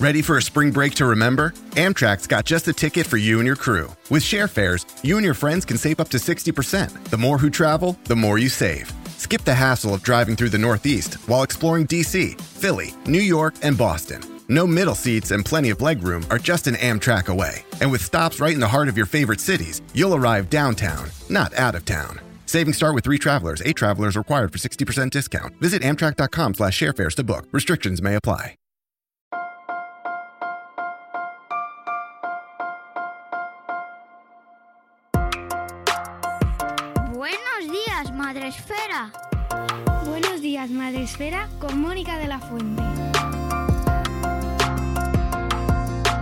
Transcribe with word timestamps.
Ready 0.00 0.22
for 0.22 0.36
a 0.36 0.42
spring 0.42 0.70
break 0.70 0.94
to 0.94 1.06
remember? 1.06 1.50
Amtrak's 1.70 2.28
got 2.28 2.44
just 2.44 2.66
the 2.66 2.72
ticket 2.72 3.04
for 3.04 3.16
you 3.16 3.38
and 3.38 3.46
your 3.46 3.56
crew. 3.56 3.90
With 4.10 4.22
share 4.22 4.46
fares, 4.46 4.86
you 5.02 5.16
and 5.16 5.24
your 5.24 5.34
friends 5.34 5.64
can 5.64 5.76
save 5.76 5.98
up 5.98 6.08
to 6.10 6.18
60%. 6.18 7.04
The 7.10 7.18
more 7.18 7.36
who 7.36 7.50
travel, 7.50 7.98
the 8.04 8.14
more 8.14 8.38
you 8.38 8.48
save. 8.48 8.92
Skip 9.16 9.42
the 9.42 9.54
hassle 9.54 9.92
of 9.94 10.04
driving 10.04 10.36
through 10.36 10.50
the 10.50 10.58
Northeast 10.58 11.14
while 11.26 11.42
exploring 11.42 11.88
DC, 11.88 12.40
Philly, 12.40 12.94
New 13.06 13.18
York, 13.18 13.54
and 13.62 13.76
Boston. 13.76 14.20
No 14.48 14.68
middle 14.68 14.94
seats 14.94 15.32
and 15.32 15.44
plenty 15.44 15.70
of 15.70 15.78
legroom 15.78 16.30
are 16.30 16.38
just 16.38 16.68
an 16.68 16.76
Amtrak 16.76 17.26
away. 17.26 17.64
And 17.80 17.90
with 17.90 18.04
stops 18.04 18.38
right 18.38 18.54
in 18.54 18.60
the 18.60 18.68
heart 18.68 18.86
of 18.86 18.96
your 18.96 19.04
favorite 19.04 19.40
cities, 19.40 19.82
you'll 19.94 20.14
arrive 20.14 20.48
downtown, 20.48 21.10
not 21.28 21.52
out 21.54 21.74
of 21.74 21.84
town. 21.84 22.20
Savings 22.46 22.76
start 22.76 22.94
with 22.94 23.02
three 23.02 23.18
travelers. 23.18 23.60
Eight 23.64 23.76
travelers 23.76 24.16
required 24.16 24.52
for 24.52 24.58
60% 24.58 25.10
discount. 25.10 25.60
Visit 25.60 25.82
amtrak.com 25.82 26.54
slash 26.54 26.78
sharefares 26.78 27.16
to 27.16 27.24
book. 27.24 27.48
Restrictions 27.50 28.00
may 28.00 28.14
apply. 28.14 28.54
Esfera, 41.10 41.48
con 41.58 41.80
Mónica 41.80 42.18
de 42.18 42.28
la 42.28 42.38
Fuente. 42.38 42.82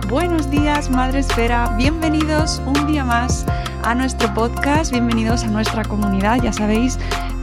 Buenos 0.07 0.49
días, 0.49 0.89
Madre 0.89 1.19
Esfera. 1.19 1.75
Bienvenidos 1.77 2.61
un 2.65 2.87
día 2.87 3.03
más 3.03 3.45
a 3.83 3.93
nuestro 3.93 4.33
podcast. 4.33 4.91
Bienvenidos 4.91 5.43
a 5.43 5.47
nuestra 5.47 5.83
comunidad. 5.83 6.41
Ya 6.41 6.53
sabéis, 6.53 6.97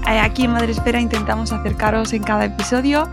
eh, 0.09 0.19
aquí 0.19 0.45
en 0.47 0.53
Madre 0.53 0.73
Esfera 0.73 1.01
intentamos 1.01 1.53
acercaros 1.53 2.15
en 2.15 2.23
cada 2.23 2.47
episodio 2.47 3.11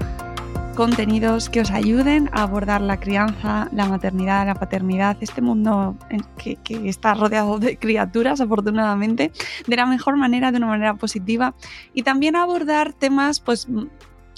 contenidos 0.75 1.49
que 1.49 1.59
os 1.59 1.69
ayuden 1.69 2.29
a 2.31 2.43
abordar 2.43 2.79
la 2.79 3.01
crianza, 3.01 3.67
la 3.73 3.85
maternidad, 3.85 4.45
la 4.45 4.55
paternidad, 4.55 5.17
este 5.19 5.41
mundo 5.41 5.97
que, 6.37 6.57
está 6.87 7.13
rodeado 7.15 7.59
de 7.59 7.77
criaturas, 7.77 8.39
afortunadamente, 8.39 9.33
de 9.67 9.75
la 9.75 9.85
mejor 9.85 10.15
manera, 10.15 10.51
de 10.51 10.57
una 10.57 10.67
manera 10.67 10.93
positiva, 10.95 11.53
y 11.93 12.03
también 12.03 12.37
abordar 12.37 12.93
temas, 12.93 13.41
pues 13.41 13.67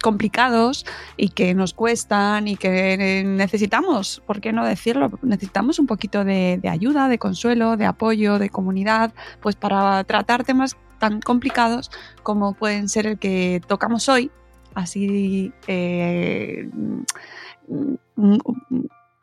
complicados 0.04 0.86
y 1.16 1.30
que 1.30 1.56
nos 1.56 1.74
cuestan 1.74 2.48
y 2.50 2.58
que 2.58 3.24
necesitamos, 3.26 4.22
¿por 4.28 4.42
qué 4.42 4.52
no 4.52 4.66
decirlo? 4.66 5.10
Necesitamos 5.22 5.80
un 5.80 5.88
poquito 5.88 6.26
de, 6.26 6.60
ayuda, 6.70 7.08
de 7.08 7.18
consuelo, 7.18 7.78
de 7.78 7.86
apoyo, 7.86 8.38
de 8.38 8.50
comunidad, 8.50 9.14
pues 9.42 9.56
para 9.56 10.04
tratar 10.04 10.44
temas 10.44 10.76
tan 11.00 11.22
complicados 11.22 11.90
como 12.22 12.54
pueden 12.54 12.90
ser 12.90 13.08
el 13.08 13.18
que 13.18 13.62
tocamos 13.66 14.10
hoy, 14.10 14.30
así 14.76 15.54
eh, 15.68 16.70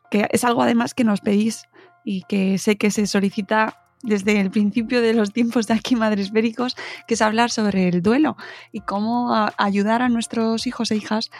que 0.09 0.27
es 0.31 0.43
algo 0.43 0.63
además 0.63 0.95
que 0.95 1.03
nos 1.03 1.21
pedís 1.21 1.63
y 2.03 2.23
que 2.23 2.57
sé 2.57 2.75
que 2.75 2.89
se 2.89 3.05
solicita 3.05 3.77
desde 4.03 4.39
el 4.39 4.51
principio 4.51 5.01
de 5.01 5.13
los 5.13 5.31
tiempos 5.31 5.67
de 5.67 5.75
aquí 5.75 5.95
Madres 5.95 6.31
Béricos, 6.31 6.75
que 7.07 7.13
es 7.13 7.21
hablar 7.21 7.51
sobre 7.51 7.87
el 7.87 8.01
duelo 8.01 8.37
y 8.71 8.81
cómo 8.81 9.49
ayudar 9.57 10.01
a 10.01 10.09
nuestros 10.09 10.67
hijos 10.67 10.91
e 10.91 10.95
hijas, 10.95 11.31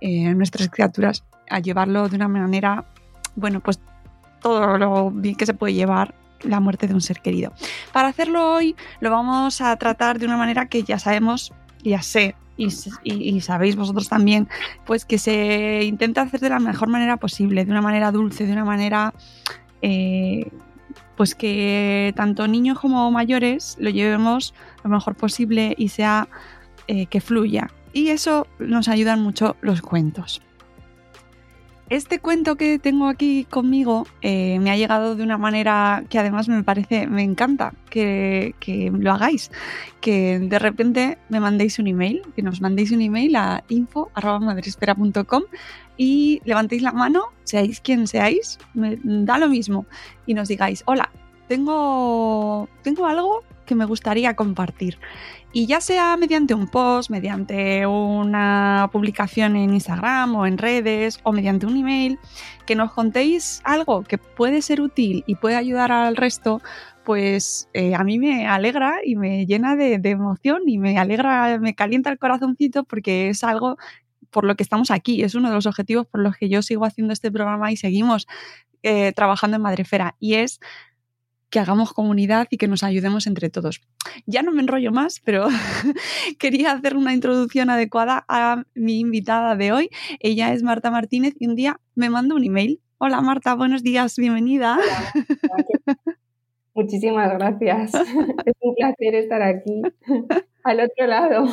eh, 0.00 0.26
a 0.26 0.34
nuestras 0.34 0.68
criaturas, 0.68 1.24
a 1.48 1.60
llevarlo 1.60 2.08
de 2.08 2.16
una 2.16 2.28
manera, 2.28 2.84
bueno, 3.36 3.60
pues 3.60 3.80
todo 4.40 4.78
lo 4.78 5.10
bien 5.10 5.34
que 5.34 5.46
se 5.46 5.54
puede 5.54 5.74
llevar 5.74 6.14
la 6.42 6.60
muerte 6.60 6.86
de 6.86 6.94
un 6.94 7.00
ser 7.00 7.20
querido. 7.20 7.52
Para 7.92 8.08
hacerlo 8.08 8.54
hoy 8.54 8.76
lo 9.00 9.10
vamos 9.10 9.60
a 9.60 9.76
tratar 9.76 10.18
de 10.18 10.26
una 10.26 10.36
manera 10.36 10.66
que 10.66 10.82
ya 10.82 10.98
sabemos, 10.98 11.52
ya 11.82 12.02
sé, 12.02 12.34
y, 13.02 13.40
sabéis 13.40 13.74
vosotros 13.74 14.10
también, 14.10 14.46
pues 14.84 15.06
que 15.06 15.16
se 15.16 15.82
intenta 15.84 16.20
hacer 16.20 16.40
de 16.40 16.50
la 16.50 16.58
mejor 16.58 16.88
manera 16.88 17.16
posible, 17.16 17.64
de 17.64 17.70
una 17.70 17.80
manera 17.80 18.12
dulce, 18.12 18.46
de 18.46 18.52
una 18.52 18.64
manera... 18.64 19.14
Eh, 19.82 20.50
pues 21.20 21.34
que 21.34 22.14
tanto 22.16 22.48
niños 22.48 22.78
como 22.80 23.10
mayores 23.10 23.76
lo 23.78 23.90
llevemos 23.90 24.54
lo 24.82 24.88
mejor 24.88 25.16
posible 25.16 25.74
y 25.76 25.88
sea 25.88 26.30
eh, 26.86 27.04
que 27.04 27.20
fluya. 27.20 27.70
Y 27.92 28.08
eso 28.08 28.46
nos 28.58 28.88
ayudan 28.88 29.20
mucho 29.20 29.54
los 29.60 29.82
cuentos. 29.82 30.40
Este 31.90 32.20
cuento 32.20 32.54
que 32.54 32.78
tengo 32.78 33.08
aquí 33.08 33.44
conmigo 33.50 34.06
eh, 34.22 34.60
me 34.60 34.70
ha 34.70 34.76
llegado 34.76 35.16
de 35.16 35.24
una 35.24 35.38
manera 35.38 36.04
que 36.08 36.20
además 36.20 36.48
me 36.48 36.62
parece, 36.62 37.08
me 37.08 37.24
encanta 37.24 37.74
que, 37.90 38.54
que, 38.60 38.92
lo 38.96 39.10
hagáis, 39.10 39.50
que 40.00 40.38
de 40.38 40.58
repente 40.60 41.18
me 41.30 41.40
mandéis 41.40 41.80
un 41.80 41.88
email, 41.88 42.22
que 42.36 42.42
nos 42.42 42.60
mandéis 42.60 42.92
un 42.92 43.00
email 43.00 43.34
a 43.34 43.64
info.madrespera.com 43.68 45.42
y 45.96 46.40
levantéis 46.44 46.82
la 46.82 46.92
mano, 46.92 47.24
seáis 47.42 47.80
quien 47.80 48.06
seáis, 48.06 48.60
me 48.72 48.96
da 49.02 49.38
lo 49.38 49.48
mismo, 49.48 49.84
y 50.26 50.34
nos 50.34 50.46
digáis, 50.46 50.84
hola, 50.86 51.10
tengo, 51.48 52.68
tengo 52.84 53.06
algo 53.06 53.42
que 53.70 53.76
me 53.76 53.84
gustaría 53.84 54.34
compartir. 54.34 54.98
Y 55.52 55.66
ya 55.66 55.80
sea 55.80 56.16
mediante 56.16 56.54
un 56.54 56.66
post, 56.66 57.08
mediante 57.08 57.86
una 57.86 58.90
publicación 58.92 59.54
en 59.54 59.72
Instagram 59.74 60.34
o 60.34 60.44
en 60.44 60.58
redes 60.58 61.20
o 61.22 61.30
mediante 61.30 61.66
un 61.66 61.76
email, 61.76 62.18
que 62.66 62.74
nos 62.74 62.92
contéis 62.92 63.60
algo 63.62 64.02
que 64.02 64.18
puede 64.18 64.60
ser 64.60 64.80
útil 64.80 65.22
y 65.28 65.36
puede 65.36 65.54
ayudar 65.54 65.92
al 65.92 66.16
resto, 66.16 66.60
pues 67.04 67.68
eh, 67.74 67.94
a 67.94 68.02
mí 68.02 68.18
me 68.18 68.48
alegra 68.48 68.98
y 69.04 69.14
me 69.14 69.46
llena 69.46 69.76
de, 69.76 70.00
emoción 70.02 70.62
y 70.66 70.78
me 70.78 70.98
alegra, 70.98 71.60
me 71.60 71.76
calienta 71.76 72.10
el 72.10 72.18
corazoncito 72.18 72.82
porque 72.82 73.28
es 73.28 73.44
algo 73.44 73.76
por 74.30 74.42
lo 74.44 74.56
que 74.56 74.64
estamos 74.64 74.90
aquí, 74.90 75.22
es 75.22 75.36
uno 75.36 75.48
de 75.48 75.54
los 75.54 75.66
objetivos 75.66 76.08
por 76.08 76.20
los 76.20 76.36
que 76.36 76.48
yo 76.48 76.60
sigo 76.62 76.84
haciendo 76.84 77.12
este 77.12 77.30
programa 77.30 77.70
y 77.70 77.76
seguimos 77.76 78.26
eh, 78.82 79.12
trabajando 79.12 79.58
en 79.58 79.62
Madrefera 79.62 80.16
y 80.18 80.34
es 80.34 80.58
que 81.50 81.58
hagamos 81.58 81.92
comunidad 81.92 82.46
y 82.50 82.56
que 82.56 82.68
nos 82.68 82.82
ayudemos 82.82 83.26
entre 83.26 83.50
todos. 83.50 83.80
Ya 84.26 84.42
no 84.42 84.52
me 84.52 84.62
enrollo 84.62 84.92
más, 84.92 85.20
pero 85.24 85.48
quería 86.38 86.72
hacer 86.72 86.96
una 86.96 87.12
introducción 87.12 87.70
adecuada 87.70 88.24
a 88.28 88.64
mi 88.74 89.00
invitada 89.00 89.56
de 89.56 89.72
hoy. 89.72 89.90
Ella 90.20 90.52
es 90.52 90.62
Marta 90.62 90.90
Martínez 90.90 91.34
y 91.38 91.46
un 91.46 91.56
día 91.56 91.80
me 91.94 92.08
mandó 92.08 92.36
un 92.36 92.44
email. 92.44 92.80
Hola 92.98 93.20
Marta, 93.20 93.54
buenos 93.54 93.82
días, 93.82 94.16
bienvenida. 94.16 94.78
Hola, 94.78 95.96
Muchísimas 96.74 97.32
gracias. 97.32 97.94
Es 98.46 98.54
un 98.60 98.74
placer 98.74 99.14
estar 99.14 99.42
aquí, 99.42 99.82
al 100.64 100.80
otro 100.80 101.06
lado. 101.06 101.44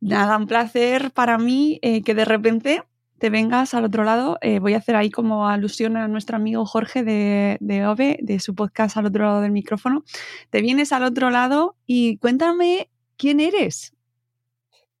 Nada, 0.00 0.36
un 0.36 0.46
placer 0.46 1.10
para 1.10 1.38
mí 1.38 1.78
eh, 1.82 2.02
que 2.02 2.14
de 2.14 2.24
repente 2.24 2.82
te 3.18 3.30
vengas 3.30 3.74
al 3.74 3.84
otro 3.84 4.04
lado. 4.04 4.38
Eh, 4.40 4.58
voy 4.58 4.74
a 4.74 4.78
hacer 4.78 4.96
ahí 4.96 5.10
como 5.10 5.48
alusión 5.48 5.96
a 5.96 6.08
nuestro 6.08 6.36
amigo 6.36 6.64
Jorge 6.66 7.02
de, 7.02 7.56
de 7.60 7.86
OVE, 7.86 8.18
de 8.22 8.40
su 8.40 8.54
podcast 8.54 8.96
al 8.96 9.06
otro 9.06 9.24
lado 9.24 9.40
del 9.40 9.52
micrófono. 9.52 10.04
Te 10.50 10.60
vienes 10.60 10.92
al 10.92 11.04
otro 11.04 11.30
lado 11.30 11.76
y 11.86 12.18
cuéntame 12.18 12.90
quién 13.16 13.40
eres. 13.40 13.94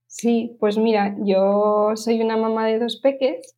Sí, 0.06 0.56
pues 0.58 0.78
mira, 0.78 1.16
yo 1.20 1.92
soy 1.94 2.20
una 2.20 2.36
mamá 2.36 2.66
de 2.66 2.78
dos 2.78 2.96
peques 2.96 3.54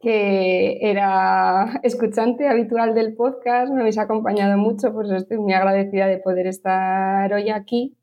que 0.00 0.78
era 0.80 1.80
escuchante 1.82 2.48
habitual 2.48 2.94
del 2.94 3.14
podcast, 3.14 3.72
me 3.72 3.80
habéis 3.80 3.98
acompañado 3.98 4.56
mucho, 4.56 4.92
pues 4.92 5.10
estoy 5.10 5.38
muy 5.38 5.52
agradecida 5.52 6.06
de 6.06 6.18
poder 6.18 6.46
estar 6.46 7.32
hoy 7.32 7.50
aquí. 7.50 7.96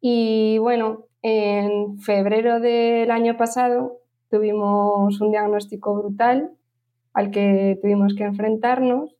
Y 0.00 0.58
bueno, 0.58 1.04
en 1.22 1.98
febrero 1.98 2.60
del 2.60 3.10
año 3.10 3.36
pasado 3.36 3.98
tuvimos 4.30 5.20
un 5.20 5.30
diagnóstico 5.30 5.94
brutal 5.94 6.52
al 7.12 7.30
que 7.30 7.78
tuvimos 7.82 8.14
que 8.14 8.24
enfrentarnos 8.24 9.16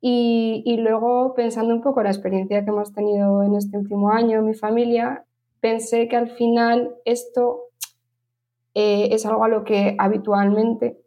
y, 0.00 0.62
y, 0.66 0.76
luego 0.78 1.34
pensando 1.34 1.74
un 1.74 1.80
poco 1.80 2.02
la 2.02 2.10
experiencia 2.10 2.62
que 2.62 2.70
hemos 2.70 2.92
tenido 2.92 3.42
en 3.42 3.54
este 3.54 3.78
último 3.78 4.10
año 4.10 4.38
en 4.38 4.46
mi 4.46 4.54
familia, 4.54 5.24
pensé 5.60 6.08
que 6.08 6.16
al 6.16 6.28
final 6.28 6.94
esto 7.06 7.70
eh, 8.74 9.08
es 9.12 9.24
algo 9.24 9.44
a 9.44 9.48
lo 9.48 9.64
que 9.64 9.94
habitualmente 9.98 11.00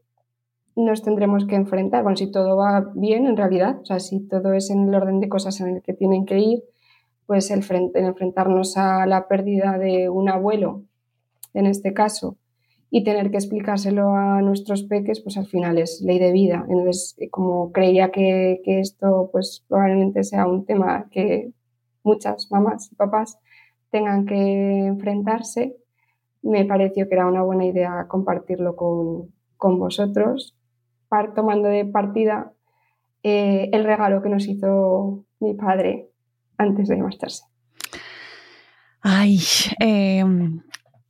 nos 0.76 1.04
tendremos 1.04 1.46
que 1.46 1.56
enfrentar. 1.56 2.04
Bueno, 2.04 2.16
si 2.16 2.32
todo 2.32 2.56
va 2.56 2.92
bien 2.96 3.28
en 3.28 3.36
realidad, 3.36 3.80
o 3.82 3.86
sea, 3.86 4.00
si 4.00 4.22
todo 4.28 4.54
es 4.54 4.70
en 4.70 4.88
el 4.88 4.96
orden 4.96 5.20
de 5.20 5.28
cosas 5.28 5.60
en 5.60 5.76
el 5.76 5.82
que 5.82 5.94
tienen 5.94 6.26
que 6.26 6.40
ir, 6.40 6.64
pues 7.26 7.52
el, 7.52 7.64
el 7.94 8.06
enfrentarnos 8.06 8.78
a 8.78 9.06
la 9.06 9.28
pérdida 9.28 9.78
de 9.78 10.10
un 10.10 10.30
abuelo, 10.30 10.84
en 11.54 11.66
este 11.66 11.94
caso, 11.94 12.38
y 12.90 13.04
tener 13.04 13.32
que 13.32 13.38
explicárselo 13.38 14.16
a 14.16 14.42
nuestros 14.42 14.84
peques, 14.84 15.22
pues 15.22 15.38
al 15.38 15.48
final 15.48 15.78
es 15.78 16.02
ley 16.06 16.20
de 16.20 16.32
vida. 16.32 16.66
Entonces, 16.70 17.18
como 17.32 17.72
creía 17.72 18.12
que, 18.12 18.62
que 18.64 18.80
esto 18.80 19.30
pues 19.32 19.66
probablemente 19.68 20.24
sea 20.24 20.48
un 20.48 20.66
tema 20.66 21.08
que 21.12 21.52
muchas 22.04 22.50
mamás 22.52 22.90
y 22.92 22.96
papás 22.96 23.38
tengan 23.92 24.26
que 24.26 24.86
enfrentarse, 24.86 25.76
me 26.42 26.66
pareció 26.66 27.08
que 27.08 27.16
era 27.16 27.28
una 27.28 27.44
buena 27.44 27.66
idea 27.66 28.06
compartirlo 28.08 28.76
con, 28.76 29.34
con 29.58 29.80
vosotros, 29.80 30.56
tomando 31.36 31.70
de 31.70 31.86
partida 31.86 32.54
eh, 33.24 33.70
el 33.74 33.84
regalo 33.84 34.22
que 34.22 34.30
nos 34.30 34.48
hizo 34.48 35.26
mi 35.40 35.54
padre 35.54 36.10
antes 36.58 36.88
de 36.88 36.98
marcharse. 36.98 37.44
Ay, 39.02 39.40
eh, 39.80 40.24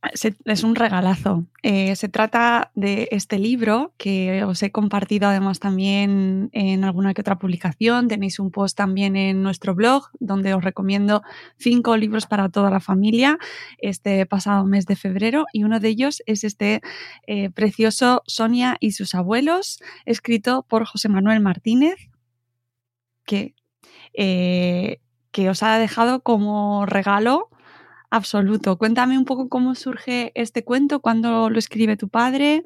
es 0.02 0.62
un 0.62 0.74
regalazo. 0.76 1.44
Eh, 1.62 1.96
se 1.96 2.08
trata 2.08 2.70
de 2.74 3.08
este 3.10 3.38
libro 3.38 3.92
que 3.96 4.44
os 4.44 4.62
he 4.62 4.70
compartido 4.70 5.28
además 5.28 5.58
también 5.58 6.50
en 6.52 6.84
alguna 6.84 7.14
que 7.14 7.20
otra 7.20 7.38
publicación. 7.38 8.06
Tenéis 8.06 8.38
un 8.38 8.50
post 8.50 8.76
también 8.76 9.16
en 9.16 9.42
nuestro 9.42 9.74
blog 9.74 10.08
donde 10.20 10.54
os 10.54 10.62
recomiendo 10.62 11.22
cinco 11.56 11.96
libros 11.96 12.26
para 12.26 12.48
toda 12.48 12.70
la 12.70 12.80
familia 12.80 13.38
este 13.78 14.24
pasado 14.26 14.64
mes 14.64 14.86
de 14.86 14.96
febrero 14.96 15.46
y 15.52 15.64
uno 15.64 15.80
de 15.80 15.88
ellos 15.88 16.22
es 16.26 16.44
este 16.44 16.80
eh, 17.26 17.50
precioso 17.50 18.22
Sonia 18.26 18.76
y 18.80 18.92
sus 18.92 19.14
abuelos, 19.14 19.80
escrito 20.06 20.64
por 20.68 20.84
José 20.84 21.08
Manuel 21.08 21.40
Martínez, 21.40 21.96
que, 23.24 23.54
eh, 24.14 25.00
que 25.32 25.50
os 25.50 25.62
ha 25.62 25.78
dejado 25.78 26.22
como 26.22 26.86
regalo 26.86 27.50
absoluto. 28.10 28.78
Cuéntame 28.78 29.18
un 29.18 29.24
poco 29.24 29.48
cómo 29.48 29.74
surge 29.74 30.32
este 30.34 30.64
cuento, 30.64 31.00
cuándo 31.00 31.50
lo 31.50 31.58
escribe 31.58 31.96
tu 31.96 32.08
padre 32.08 32.64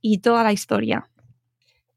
y 0.00 0.18
toda 0.18 0.42
la 0.42 0.52
historia. 0.52 1.08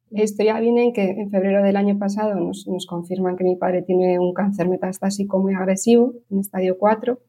La 0.09 0.23
historia 0.23 0.59
viene 0.59 0.85
en 0.85 0.93
que 0.93 1.03
en 1.03 1.29
febrero 1.29 1.61
del 1.61 1.75
año 1.75 1.99
pasado 1.99 2.35
nos, 2.35 2.65
confirman 2.87 3.35
que 3.35 3.43
mi 3.43 3.57
padre 3.57 3.81
tiene 3.81 4.19
un 4.19 4.33
cáncer 4.33 4.69
metastásico 4.69 5.39
muy 5.39 5.53
agresivo, 5.53 6.13
en 6.31 6.39
estadio 6.39 6.77
4. 6.77 7.19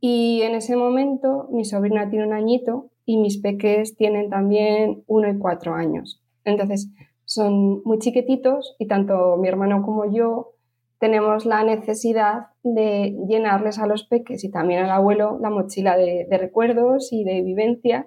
Y 0.00 0.42
en 0.42 0.54
ese 0.54 0.76
momento 0.76 1.48
mi 1.50 1.64
sobrina 1.64 2.10
tiene 2.10 2.26
un 2.26 2.34
añito 2.34 2.90
y 3.06 3.16
mis 3.16 3.38
peques 3.38 3.96
tienen 3.96 4.28
también 4.28 5.02
uno 5.06 5.30
y 5.30 5.38
cuatro 5.38 5.74
años. 5.74 6.22
Entonces 6.44 6.90
son 7.24 7.82
muy 7.84 7.98
chiquititos 7.98 8.76
y 8.78 8.86
tanto 8.86 9.36
mi 9.38 9.48
hermano 9.48 9.82
como 9.82 10.12
yo 10.12 10.57
tenemos 10.98 11.46
la 11.46 11.62
necesidad 11.62 12.48
de 12.62 13.16
llenarles 13.28 13.78
a 13.78 13.86
los 13.86 14.04
peques 14.04 14.44
y 14.44 14.50
también 14.50 14.84
al 14.84 14.90
abuelo 14.90 15.38
la 15.40 15.50
mochila 15.50 15.96
de, 15.96 16.26
recuerdos 16.30 17.12
y 17.12 17.24
de 17.24 17.42
vivencias 17.42 18.06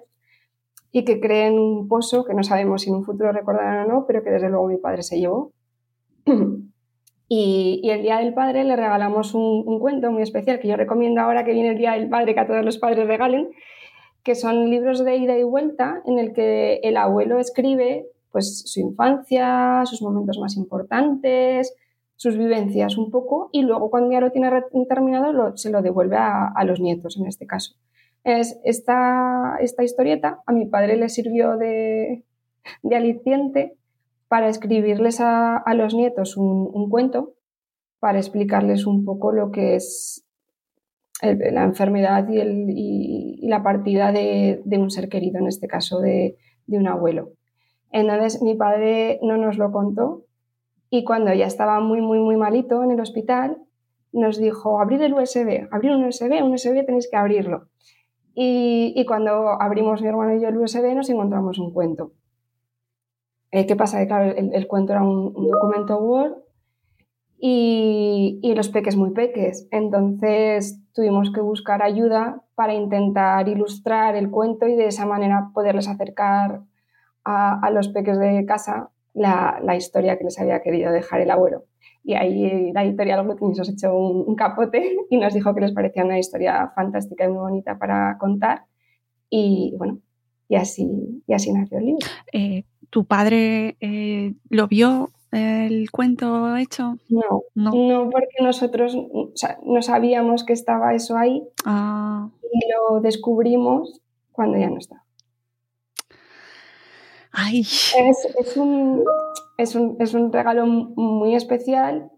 y 0.91 1.05
que 1.05 1.21
creen 1.21 1.57
un 1.57 1.87
pozo 1.87 2.25
que 2.25 2.33
no 2.33 2.43
sabemos 2.43 2.81
si 2.81 2.89
en 2.89 2.97
un 2.97 3.05
futuro 3.05 3.31
recordarán 3.31 3.89
o 3.89 3.93
no, 3.93 4.05
pero 4.05 4.23
que 4.23 4.29
desde 4.29 4.49
luego 4.49 4.67
mi 4.67 4.77
padre 4.77 5.03
se 5.03 5.19
llevó. 5.19 5.53
y, 7.29 7.81
el 7.89 8.01
Día 8.01 8.17
del 8.17 8.33
Padre 8.33 8.65
le 8.65 8.75
regalamos 8.75 9.33
un, 9.33 9.79
cuento 9.79 10.11
muy 10.11 10.21
especial 10.21 10.59
que 10.59 10.67
yo 10.67 10.75
recomiendo 10.75 11.21
ahora 11.21 11.45
que 11.45 11.53
viene 11.53 11.69
el 11.69 11.77
Día 11.77 11.93
del 11.93 12.09
Padre, 12.09 12.33
que 12.33 12.41
a 12.41 12.47
todos 12.47 12.65
los 12.65 12.77
padres 12.77 13.07
regalen, 13.07 13.51
que 14.21 14.35
son 14.35 14.69
libros 14.69 15.03
de 15.05 15.15
ida 15.15 15.37
y 15.37 15.43
vuelta 15.43 16.01
en 16.05 16.19
el 16.19 16.33
que 16.33 16.81
el 16.83 16.97
abuelo 16.97 17.39
escribe 17.39 18.05
pues 18.33 18.63
su 18.65 18.81
infancia, 18.81 19.83
sus 19.85 20.01
momentos 20.01 20.39
más 20.39 20.57
importantes, 20.57 21.73
sus 22.21 22.37
vivencias 22.37 22.99
un 22.99 23.09
poco 23.09 23.49
y 23.51 23.63
luego 23.63 23.89
cuando 23.89 24.11
ya 24.11 24.21
lo 24.21 24.29
tiene 24.29 24.51
terminado 24.87 25.57
se 25.57 25.71
lo 25.71 25.81
devuelve 25.81 26.17
a, 26.17 26.63
los 26.65 26.79
nietos 26.79 27.17
en 27.17 27.25
este 27.25 27.47
caso. 27.47 27.73
Es, 28.23 28.59
esta, 28.63 29.55
esta 29.59 29.83
historieta 29.83 30.43
a 30.45 30.51
mi 30.51 30.67
padre 30.67 30.97
le 30.97 31.09
sirvió 31.09 31.57
de, 31.57 32.23
de 32.83 32.95
aliciente 32.95 33.75
para 34.27 34.49
escribirles 34.49 35.17
a, 35.19 35.63
los 35.73 35.95
nietos 35.95 36.37
un, 36.37 36.91
cuento, 36.91 37.33
para 37.99 38.19
explicarles 38.19 38.85
un 38.85 39.03
poco 39.03 39.31
lo 39.31 39.49
que 39.49 39.73
es 39.73 40.23
la 41.23 41.63
enfermedad 41.63 42.29
y, 42.29 42.39
el, 42.39 42.65
y, 42.69 43.47
la 43.47 43.63
partida 43.63 44.11
de, 44.11 44.61
de, 44.63 44.77
un 44.77 44.91
ser 44.91 45.09
querido, 45.09 45.39
en 45.39 45.47
este 45.47 45.67
caso 45.67 45.99
de, 45.99 46.37
de 46.67 46.77
un 46.77 46.87
abuelo. 46.87 47.31
Entonces 47.91 48.43
mi 48.43 48.53
padre 48.53 49.19
no 49.23 49.37
nos 49.37 49.57
lo 49.57 49.71
contó, 49.71 50.27
y 50.93 51.05
cuando 51.05 51.33
ya 51.33 51.47
estaba 51.47 51.79
muy, 51.79 52.01
muy, 52.01 52.19
muy 52.19 52.35
malito 52.35 52.83
en 52.83 52.91
el 52.91 52.99
hospital, 52.99 53.57
nos 54.11 54.37
dijo, 54.37 54.81
abrir 54.81 55.01
el 55.01 55.13
USB, 55.13 55.69
abrir 55.71 55.93
un 55.93 56.03
USB, 56.03 56.43
un 56.43 56.53
USB 56.53 56.85
tenéis 56.85 57.09
que 57.09 57.15
abrirlo. 57.15 57.69
Y, 58.35 59.05
cuando 59.07 59.61
abrimos 59.61 60.01
mi 60.01 60.09
hermano 60.09 60.35
y 60.35 60.41
yo 60.41 60.49
el 60.49 60.57
USB 60.57 60.93
nos 60.93 61.09
encontramos 61.09 61.59
un 61.59 61.73
cuento. 61.73 62.11
Eh, 63.51 63.65
¿Qué 63.65 63.75
pasa? 63.77 63.99
Que 63.99 64.07
claro, 64.07 64.33
el, 64.35 64.67
cuento 64.67 64.91
era 64.91 65.01
un, 65.01 65.33
documento 65.33 65.97
Word 65.97 66.33
y, 67.37 68.39
y, 68.41 68.53
los 68.53 68.67
peques 68.67 68.97
muy 68.97 69.11
peques. 69.11 69.69
Entonces 69.71 70.81
tuvimos 70.93 71.31
que 71.31 71.39
buscar 71.39 71.83
ayuda 71.83 72.43
para 72.55 72.73
intentar 72.73 73.47
ilustrar 73.47 74.17
el 74.17 74.29
cuento 74.29 74.67
y 74.67 74.75
de 74.75 74.87
esa 74.87 75.05
manera 75.05 75.51
poderles 75.53 75.87
acercar 75.87 76.63
a, 77.23 77.65
a 77.65 77.69
los 77.69 77.87
peques 77.89 78.19
de 78.19 78.45
casa 78.45 78.91
la, 79.13 79.75
historia 79.75 80.17
que 80.17 80.23
les 80.23 80.39
había 80.39 80.61
querido 80.61 80.91
dejar 80.91 81.21
el 81.21 81.31
abuelo. 81.31 81.65
Y 82.03 82.15
ahí 82.15 82.71
la 82.73 82.83
editorial 82.83 83.25
nos 83.25 83.59
ha 83.59 83.71
hecho 83.71 83.95
un, 83.95 84.35
capote 84.35 84.97
y 85.09 85.17
nos 85.17 85.33
dijo 85.33 85.53
que 85.53 85.61
les 85.61 85.71
parecía 85.71 86.03
una 86.03 86.19
historia 86.19 86.71
fantástica 86.75 87.25
y 87.25 87.29
muy 87.29 87.39
bonita 87.39 87.77
para 87.77 88.17
contar. 88.17 88.65
Y 89.29 89.75
bueno, 89.77 89.99
y 90.47 90.55
así, 90.55 91.23
y 91.27 91.33
así 91.33 91.53
nació 91.53 91.77
el 91.77 91.85
libro. 91.85 92.07
Eh, 92.33 92.63
¿Tu 92.89 93.05
padre 93.05 93.77
eh, 93.79 94.33
lo 94.49 94.67
vio 94.67 95.09
el 95.31 95.89
cuento 95.91 96.57
hecho? 96.57 96.97
No, 97.07 97.43
no, 97.55 98.09
porque 98.09 98.43
nosotros 98.43 98.97
no 99.63 99.81
sabíamos 99.81 100.43
que 100.43 100.53
estaba 100.53 100.93
eso 100.93 101.17
ahí 101.17 101.41
ah. 101.63 102.29
y 102.41 102.59
lo 102.69 102.99
descubrimos 102.99 104.01
cuando 104.31 104.57
ya 104.57 104.69
no 104.69 104.77
estaba. 104.77 105.03
Es, 107.97 108.57
un, 108.57 109.03
es, 109.57 110.13
un, 110.13 110.33
regalo 110.33 110.65
muy 110.65 111.35
especial 111.35 112.11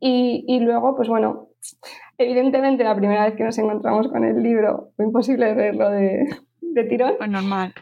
y, 0.00 0.60
luego, 0.60 0.96
pues 0.96 1.08
bueno, 1.08 1.48
evidentemente 2.18 2.84
la 2.84 2.96
primera 2.96 3.24
vez 3.24 3.36
que 3.36 3.44
nos 3.44 3.58
encontramos 3.58 4.08
con 4.08 4.24
el 4.24 4.42
libro 4.42 4.90
fue 4.96 5.06
imposible 5.06 5.54
leerlo 5.54 5.90
de, 5.90 6.26
de 6.60 6.84
tirón. 6.84 7.14
Pues 7.18 7.30
normal. 7.30 7.74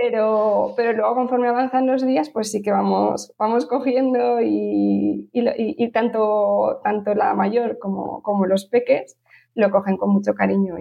Pero, 0.00 0.74
pero 0.76 0.92
luego 0.92 1.16
conforme 1.16 1.48
avanzan 1.48 1.88
los 1.88 2.06
días, 2.06 2.30
pues 2.30 2.52
sí 2.52 2.62
que 2.62 2.70
vamos, 2.70 3.34
vamos 3.36 3.66
cogiendo 3.66 4.40
y, 4.40 5.28
y, 5.32 5.90
tanto, 5.90 6.80
tanto 6.84 7.14
la 7.14 7.34
mayor 7.34 7.78
como, 7.80 8.22
como, 8.22 8.46
los 8.46 8.66
peques 8.66 9.18
lo 9.56 9.70
cogen 9.70 9.96
con 9.96 10.10
mucho 10.10 10.34
cariño 10.34 10.76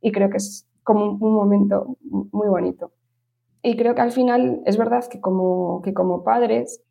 y, 0.00 0.12
creo 0.12 0.30
que 0.30 0.36
es 0.36 0.68
como 0.84 1.10
un 1.12 1.34
momento 1.34 1.96
muy 2.02 2.48
bonito. 2.48 2.92
Y 3.62 3.76
creo 3.76 3.94
que 3.94 4.00
al 4.00 4.12
final 4.12 4.60
es 4.66 4.76
verdad 4.76 5.04
que 5.08 5.20
como, 5.20 5.82
que 5.82 5.94
como 5.94 6.24
padres 6.24 6.82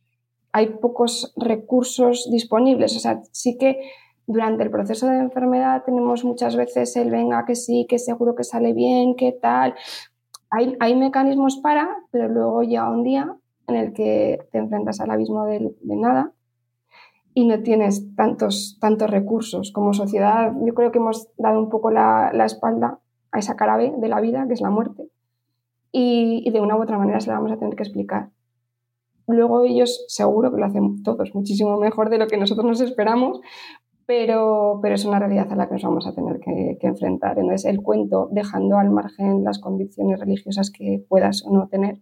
hay 0.54 0.68
pocos 0.68 1.34
recursos 1.36 2.30
disponibles. 2.32 2.96
O 2.96 3.00
sea, 3.00 3.22
sí 3.32 3.58
que 3.58 3.80
durante 4.25 4.63
el 4.63 4.72
proceso 4.72 5.08
de 5.08 5.18
enfermedad 5.18 5.84
tenemos 5.86 6.24
muchas 6.24 6.56
veces 6.56 6.96
el 6.96 7.12
venga 7.12 7.46
que 7.46 7.56
sí, 7.56 7.86
que 7.90 8.00
seguro 8.00 8.36
que 8.36 8.44
sale 8.44 8.74
bien, 8.74 9.16
que 9.16 9.34
tal. 9.34 9.75
Hay, 10.50 10.78
hay 10.80 10.96
mecanismos 10.96 11.58
para, 11.58 11.90
pero 12.12 12.30
luego 12.30 12.63
llega 12.63 12.90
un 12.90 13.04
día 13.04 13.36
en 13.68 13.75
el 13.75 13.94
que 13.94 14.40
te 14.51 14.58
enfrentas 14.58 15.00
al 15.01 15.12
abismo 15.12 15.46
de, 15.46 15.74
nada 15.84 16.34
y 17.34 17.46
no 17.48 17.62
tienes 17.63 18.16
tantos, 18.16 18.78
tantos 18.80 19.10
recursos. 19.10 19.72
Como 19.72 19.94
sociedad, 19.94 20.54
yo 20.66 20.74
creo 20.74 20.92
que 20.92 21.00
hemos 21.00 21.30
dado 21.38 21.60
un 21.60 21.70
poco 21.70 21.92
la, 21.92 22.32
la 22.34 22.46
espalda 22.46 23.00
a 23.32 23.40
esa 23.40 23.56
cara 23.56 23.78
B 23.78 23.94
de 23.98 24.08
la 24.08 24.22
vida, 24.22 24.46
que 24.48 24.54
es 24.54 24.62
la 24.62 24.70
muerte 24.70 25.11
y, 25.91 26.50
de 26.50 26.62
una 26.62 26.77
u 26.77 26.81
otra 26.81 26.98
manera 26.98 27.19
se 27.19 27.29
la 27.29 27.36
vamos 27.36 27.51
a 27.51 27.57
tener 27.57 27.75
que 27.75 27.83
explicar. 27.83 28.29
Luego 29.27 29.63
ellos 29.63 30.05
seguro 30.07 30.51
que 30.51 30.60
lo 30.60 30.65
hacen 30.65 31.03
todos 31.03 31.33
muchísimo 31.36 31.77
mejor 31.77 32.10
de 32.10 32.17
lo 32.17 32.27
que 32.27 32.38
nosotros 32.38 32.65
nos 32.65 32.81
esperamos, 32.81 33.41
pero, 34.05 34.79
pero 34.81 34.95
es 34.95 35.05
una 35.05 35.19
realidad 35.19 35.51
a 35.51 35.55
la 35.55 35.67
que 35.67 35.74
nos 35.74 35.83
vamos 35.83 36.07
a 36.07 36.13
tener 36.13 36.39
que, 36.39 36.77
enfrentar. 36.81 37.38
Entonces 37.39 37.65
el 37.65 37.81
cuento, 37.81 38.29
dejando 38.31 38.77
al 38.77 38.89
margen 38.89 39.43
las 39.43 39.60
convicciones 39.60 40.19
religiosas 40.19 40.71
que 40.71 41.03
puedas 41.07 41.45
o 41.45 41.51
no 41.53 41.67
tener, 41.67 42.00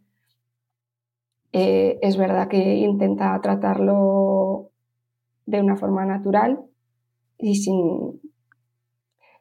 eh, 1.52 2.00
es 2.02 2.18
verdad 2.18 2.48
que 2.48 2.76
intenta 2.76 3.40
tratarlo 3.42 4.70
de 5.46 5.62
una 5.62 5.76
forma 5.76 6.06
natural 6.06 6.62
y 7.40 7.56
sin, 7.56 8.20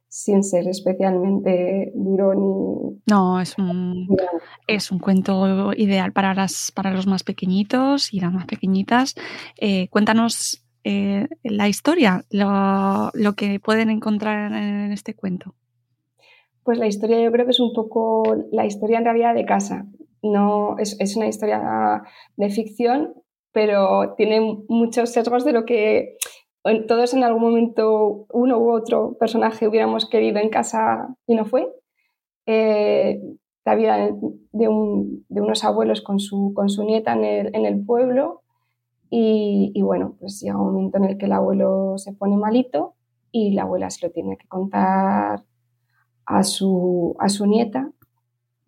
sin 0.08 0.42
ser 0.42 0.66
especialmente 0.68 1.92
duro 1.94 2.34
ni... 2.34 3.00
No, 3.06 3.40
es 3.40 3.56
un, 3.58 4.16
es 4.66 4.90
un 4.90 4.98
cuento 4.98 5.72
ideal 5.76 6.12
para, 6.12 6.34
las, 6.34 6.72
para 6.74 6.92
los 6.92 7.06
más 7.06 7.22
pequeñitos 7.22 8.12
y 8.12 8.20
las 8.20 8.32
más 8.32 8.46
pequeñitas. 8.46 9.14
Eh, 9.58 9.88
cuéntanos 9.88 10.64
eh, 10.84 11.28
la 11.42 11.68
historia, 11.68 12.24
lo, 12.30 13.34
que 13.34 13.60
pueden 13.60 13.90
encontrar 13.90 14.52
en 14.52 14.92
este 14.92 15.14
cuento. 15.14 15.54
pues 16.64 16.78
la 16.78 16.86
historia 16.86 17.22
yo 17.22 17.30
creo 17.30 17.44
que 17.44 17.52
es 17.52 17.60
un 17.60 17.72
poco 17.74 18.36
la 18.52 18.64
historia 18.64 18.98
en 18.98 19.04
realidad 19.04 19.34
de 19.34 19.44
casa. 19.44 19.86
No, 20.22 20.76
es, 20.78 20.96
es 20.98 21.16
una 21.16 21.28
historia 21.28 22.02
de 22.36 22.50
ficción, 22.50 23.14
pero 23.52 24.14
tiene 24.16 24.40
muchos 24.68 25.10
sesgos 25.10 25.44
de 25.44 25.52
lo 25.52 25.64
que 25.64 26.16
todos 26.87 27.14
en 27.14 27.25
algún 27.25 27.42
momento 27.42 28.26
uno 28.32 28.58
u 28.58 28.72
otro 28.72 29.16
personaje 29.18 29.68
hubiéramos 29.68 30.08
querido 30.08 30.38
en 30.38 30.50
casa 30.50 31.14
y 31.26 31.34
no 31.34 31.44
fue. 31.44 31.68
Eh, 32.46 33.20
la 33.64 33.75
vida 33.75 33.98
de, 34.52 34.68
unos 34.68 35.64
abuelos 35.64 36.00
con 36.00 36.20
su, 36.20 36.52
con 36.54 36.70
su 36.70 36.84
nieta 36.84 37.12
en 37.12 37.66
el, 37.66 37.84
pueblo 37.84 38.42
y, 39.10 39.78
bueno, 39.82 40.16
pues 40.18 40.40
llega 40.40 40.56
un 40.56 40.72
momento 40.72 40.96
en 40.98 41.04
el 41.04 41.18
que 41.18 41.26
el 41.26 41.32
abuelo 41.32 41.98
se 41.98 42.14
pone 42.14 42.37
malito 42.37 42.94
y 43.30 43.52
la 43.52 43.62
abuela 43.62 43.90
se 43.90 44.06
lo 44.06 44.12
tiene 44.12 44.38
que 44.38 44.48
contar 44.48 45.44
a 46.25 46.42
su, 46.44 47.14
a 47.18 47.28
su 47.28 47.46
nieta 47.46 47.92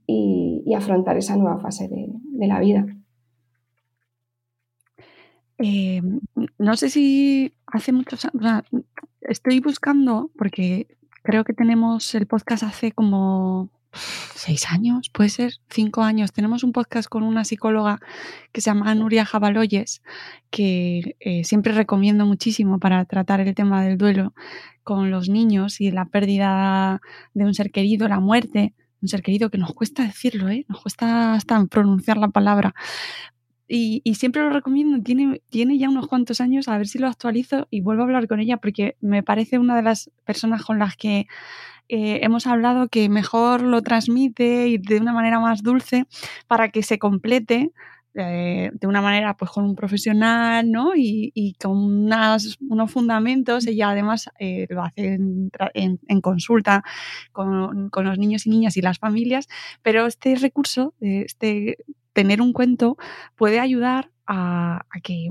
y, 0.07 0.75
afrontar 0.75 1.17
esa 1.17 1.37
nueva 1.37 1.59
fase 1.59 1.89
de 1.89 2.47
la 2.47 2.61
vida. 2.61 2.87
Eh, 5.63 6.03
no 6.59 6.77
sé 6.77 6.91
si 6.91 7.53
hace 7.67 7.93
muchos 7.93 8.25
años, 8.25 8.63
estoy 9.21 9.61
buscando, 9.61 10.31
porque 10.37 10.87
creo 11.23 11.45
que 11.45 11.53
tenemos 11.53 12.15
el 12.15 12.27
podcast 12.27 12.63
hace 12.63 12.93
como 12.93 13.71
seis 13.93 14.71
años, 14.71 15.11
puede 15.11 15.31
ser, 15.31 15.53
cinco 15.69 16.03
años. 16.03 16.33
Tenemos 16.33 16.65
un 16.65 16.73
podcast 16.73 17.09
con 17.09 17.23
una 17.23 17.45
psicóloga 17.45 18.01
que 18.53 18.61
se 18.61 18.71
llama 18.71 18.95
Nuria 18.95 19.25
Jabaloyes, 19.25 20.03
que 20.51 21.17
eh, 21.21 21.45
siempre 21.45 21.73
recomiendo 21.73 22.25
muchísimo 22.25 22.79
para 22.79 23.05
tratar 23.05 23.41
el 23.41 23.55
tema 23.55 23.85
del 23.85 23.99
duelo 23.99 24.33
con 24.83 25.11
los 25.11 25.29
niños 25.29 25.81
y 25.81 25.91
la 25.91 26.07
pérdida 26.07 27.01
de 27.35 27.45
un 27.45 27.55
ser 27.55 27.71
querido, 27.71 28.09
la 28.09 28.21
muerte, 28.21 28.75
un 29.03 29.09
ser 29.09 29.23
querido 29.23 29.51
que 29.51 29.59
nos 29.59 29.75
cuesta 29.75 30.05
decirlo, 30.05 30.49
¿eh? 30.49 30.65
nos 30.69 30.81
cuesta 30.81 31.35
hasta 31.35 31.65
pronunciar 31.67 32.17
la 32.17 32.29
palabra, 32.29 32.75
y, 33.73 34.03
siempre 34.17 34.43
lo 34.43 34.51
recomiendo, 34.51 35.01
tiene, 35.01 35.43
tiene 35.49 35.79
ya 35.79 35.89
unos 35.89 36.09
cuantos 36.09 36.41
años, 36.41 36.67
a 36.67 36.77
ver 36.77 36.89
si 36.89 36.99
lo 36.99 37.07
actualizo 37.07 37.69
y 37.71 37.83
vuelvo 37.83 38.03
a 38.03 38.07
hablar 38.07 38.27
con 38.27 38.41
ella 38.41 38.57
porque 38.57 38.97
me 39.01 39.23
parece 39.23 39.59
una 39.59 39.77
de 39.77 39.83
las 39.83 40.11
personas 40.25 40.65
con 40.65 40.81
las 40.81 40.97
que 40.97 41.29
eh, 41.89 42.19
hemos 42.23 42.49
hablado 42.49 42.89
que 42.89 43.09
mejor 43.09 43.63
lo 43.63 43.81
transmite 43.83 44.67
y 44.67 44.79
de 44.79 44.99
una 44.99 45.13
manera 45.13 45.39
más 45.39 45.63
dulce 45.63 46.07
para 46.49 46.71
que 46.71 46.83
se 46.83 46.99
complete 46.99 47.71
eh, 48.15 48.71
de 48.73 48.87
una 48.87 49.01
manera 49.01 49.37
pues 49.37 49.51
con 49.51 49.65
un 49.65 49.77
profesional 49.77 50.71
¿no? 50.71 50.93
y, 50.97 51.55
con 51.61 51.77
unas, 51.77 52.59
unos 52.61 52.91
fundamentos. 52.91 53.67
Ella 53.67 53.91
además 53.91 54.31
eh, 54.39 54.67
lo 54.69 54.83
hace 54.83 55.19
en, 55.75 56.21
consulta 56.21 56.83
con, 57.33 57.91
con, 57.91 58.05
los 58.05 58.19
niños 58.19 58.47
y 58.47 58.51
niñas 58.51 58.77
y 58.77 58.83
las 58.83 58.99
familias, 58.99 59.49
pero 59.83 60.07
este 60.07 60.35
recurso, 60.37 60.95
este 61.01 61.79
tener 62.13 62.43
un 62.43 62.53
cuento 62.53 62.97
puede 63.37 63.61
ayudar 63.61 64.11
a, 64.27 64.85
que 65.03 65.31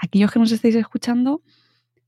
aquellos 0.00 0.30
que 0.30 0.38
nos 0.38 0.52
estéis 0.52 0.74
escuchando 0.74 1.42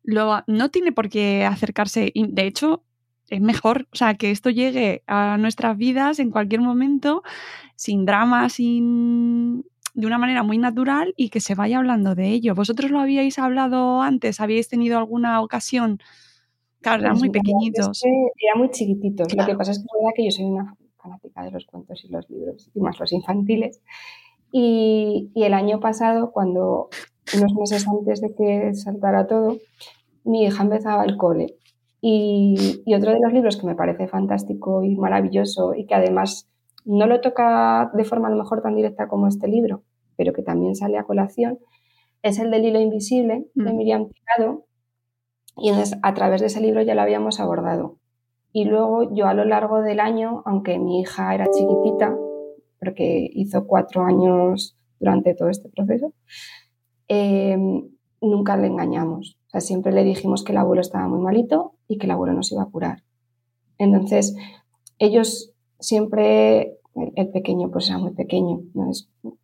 no 0.05 0.71
tiene 0.71 0.93
por 0.93 1.09
qué 1.09 1.45
acercarse. 1.45 2.13
De 2.15 2.47
hecho, 2.47 2.85
es 3.31 3.41
mejor, 3.41 3.89
o 3.93 3.97
sea, 3.97 4.15
que 4.15 4.31
esto 4.31 4.51
llegue 4.51 5.03
a 5.07 5.39
nuestras 5.39 5.77
vidas 5.77 6.19
en 6.19 6.31
cualquier 6.31 6.61
momento, 6.61 7.23
sin 7.77 8.05
drama, 8.05 8.49
sin 8.51 9.65
de 9.95 10.07
una 10.07 10.19
manera 10.19 10.43
muy 10.43 10.59
natural 10.59 11.15
y 11.17 11.31
que 11.31 11.41
se 11.41 11.55
vaya 11.55 11.79
hablando 11.79 12.15
de 12.15 12.29
ello. 12.31 12.55
¿Vosotros 12.55 12.91
lo 12.91 12.99
habíais 12.99 13.39
hablado 13.39 14.03
antes? 14.03 14.41
¿Habíais 14.41 14.69
tenido 14.69 14.99
alguna 14.99 15.41
ocasión? 15.41 15.99
Claro, 16.81 17.03
eran 17.03 17.13
pues 17.15 17.23
muy 17.23 17.31
pequeñitos. 17.31 18.03
Eran 18.05 18.59
muy 18.59 18.71
chiquititos. 18.71 19.35
Lo 19.35 19.47
que 19.47 19.55
pasa 19.55 19.71
es 19.71 19.79
que 19.79 19.85
es 19.85 19.93
verdad 19.99 20.13
que 20.15 20.25
yo 20.25 20.31
soy 20.31 20.45
una 20.45 20.77
fanática 20.97 21.45
de 21.45 21.51
los 21.53 21.65
cuentos 21.67 22.05
y 22.05 22.09
los 22.09 22.29
libros, 22.29 22.71
y 22.75 22.81
más 22.81 22.99
los 22.99 23.13
infantiles. 23.13 23.81
Y, 24.51 25.31
el 25.35 25.55
año 25.55 25.81
pasado, 25.81 26.31
cuando 26.33 26.89
unos 27.37 27.55
meses 27.55 27.87
antes 27.89 28.21
de 28.21 28.35
que 28.35 28.75
saltara 28.75 29.27
todo, 29.27 29.59
mi 30.25 30.45
hija 30.45 30.63
empezaba 30.63 31.05
el 31.05 31.17
cole. 31.17 31.57
Y, 32.01 32.83
otro 32.95 33.13
de 33.13 33.21
los 33.21 33.33
libros 33.33 33.57
que 33.57 33.67
me 33.67 33.75
parece 33.75 34.09
fantástico 34.09 34.83
y 34.83 34.97
maravilloso 34.97 35.75
y 35.75 35.87
que 35.87 35.95
además 35.95 36.49
no 36.85 37.07
lo 37.07 37.21
toca 37.21 37.91
de 37.95 38.05
forma 38.05 38.29
a 38.29 38.31
lo 38.31 38.37
mejor 38.37 38.63
tan 38.63 38.77
directa 38.77 39.09
como 39.09 39.27
este 39.27 39.49
libro, 39.49 39.83
pero 40.17 40.33
que 40.33 40.43
también 40.43 40.75
sale 40.75 40.99
a 40.99 41.05
colación, 41.05 41.59
es 42.23 42.39
el 42.39 42.51
del 42.51 42.65
hilo 42.65 42.81
invisible 42.81 43.47
de 43.55 43.73
mm. 43.73 43.77
Miriam 43.77 44.09
Tirado. 44.09 44.67
Y 45.57 45.69
entonces, 45.69 45.99
a 46.03 46.15
través 46.15 46.41
de 46.41 46.49
ese 46.49 46.61
libro 46.61 46.83
ya 46.83 46.95
lo 46.95 47.03
habíamos 47.03 47.39
abordado. 47.39 47.99
Y 48.53 48.65
luego 48.65 49.15
yo 49.15 49.27
a 49.27 49.35
lo 49.35 49.45
largo 49.45 49.83
del 49.83 50.01
año, 50.01 50.43
aunque 50.47 50.79
mi 50.79 51.01
hija 51.01 51.35
era 51.35 51.47
chiquitita, 51.51 52.17
porque 52.79 53.29
hizo 53.33 53.67
cuatro 53.67 54.03
años 54.03 54.77
durante 54.99 55.35
todo 55.35 55.49
este 55.49 55.69
proceso, 55.69 56.13
eh, 57.09 57.57
nunca 58.21 58.57
le 58.57 58.69
engañamos. 58.69 59.39
O 59.47 59.51
sea, 59.51 59.61
siempre 59.61 59.93
le 59.93 60.05
dijimos 60.05 60.45
que 60.45 60.53
el 60.53 60.59
abuelo 60.59 60.81
estaba 60.81 61.07
muy 61.09 61.21
malito 61.21 61.75
y 61.89 61.99
que 61.99 62.07
el 62.07 62.13
abuelo 62.13 62.33
nos 62.33 62.51
iba 62.53 62.63
a 62.63 62.71
curar. 62.71 63.03
Entonces, 63.79 64.37
ellos 64.99 65.54
siempre, 65.85 66.79
el, 67.17 67.29
pequeño 67.31 67.71
pues 67.71 67.89
era 67.89 67.99
muy 67.99 68.13
pequeño. 68.13 68.61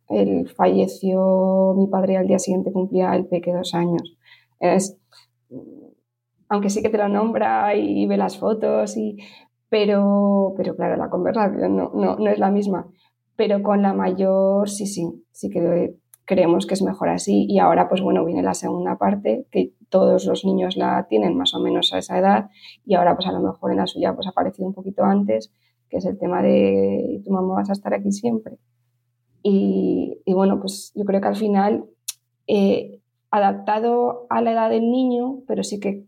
él 0.09 0.49
falleció, 0.55 1.73
mi 1.77 1.87
padre 1.87 2.17
al 2.17 2.27
día 2.27 2.39
siguiente 2.39 2.71
cumplía 2.71 3.15
el 3.15 3.27
peque 3.27 3.53
dos 3.53 3.73
años. 3.73 4.17
Es, 4.59 4.97
aunque 6.49 6.69
sí 6.69 6.81
que 6.81 6.89
te 6.89 6.97
lo 6.97 7.07
nombra 7.07 7.75
y 7.75 8.05
ve 8.07 8.17
las 8.17 8.37
fotos, 8.37 8.97
y, 8.97 9.17
pero, 9.69 10.53
pero 10.57 10.75
claro, 10.75 10.97
la 10.97 11.09
conversación 11.09 11.75
no, 11.75 11.91
no, 11.93 12.17
no 12.17 12.29
es 12.29 12.39
la 12.39 12.51
misma. 12.51 12.87
Pero 13.35 13.63
con 13.63 13.81
la 13.81 13.93
mayor 13.93 14.69
sí, 14.69 14.85
sí, 14.85 15.07
sí 15.31 15.49
que 15.49 15.95
creemos 16.25 16.65
que 16.65 16.75
es 16.75 16.81
mejor 16.81 17.09
así. 17.09 17.45
Y 17.49 17.59
ahora, 17.59 17.89
pues 17.89 18.01
bueno, 18.01 18.25
viene 18.25 18.43
la 18.43 18.53
segunda 18.53 18.97
parte, 18.97 19.47
que 19.51 19.73
todos 19.89 20.25
los 20.25 20.45
niños 20.45 20.77
la 20.77 21.05
tienen 21.09 21.35
más 21.35 21.53
o 21.53 21.59
menos 21.59 21.93
a 21.93 21.97
esa 21.97 22.17
edad, 22.17 22.49
y 22.85 22.95
ahora 22.95 23.15
pues 23.15 23.27
a 23.27 23.33
lo 23.33 23.41
mejor 23.41 23.71
en 23.71 23.77
la 23.77 23.87
suya 23.87 24.13
pues 24.13 24.27
ha 24.27 24.29
aparecido 24.29 24.67
un 24.67 24.73
poquito 24.73 25.03
antes, 25.03 25.51
que 25.91 25.97
es 25.97 26.05
el 26.05 26.17
tema 26.17 26.41
de 26.41 27.21
tu 27.23 27.31
mamá 27.31 27.55
vas 27.55 27.69
a 27.69 27.73
estar 27.73 27.93
aquí 27.93 28.11
siempre. 28.11 28.57
Y, 29.43 30.17
y 30.25 30.33
bueno, 30.33 30.59
pues 30.59 30.93
yo 30.95 31.03
creo 31.03 31.19
que 31.19 31.27
al 31.27 31.35
final, 31.35 31.85
eh, 32.47 33.01
adaptado 33.29 34.25
a 34.29 34.41
la 34.41 34.53
edad 34.53 34.69
del 34.69 34.89
niño, 34.89 35.39
pero 35.47 35.63
sí 35.63 35.79
que 35.79 36.05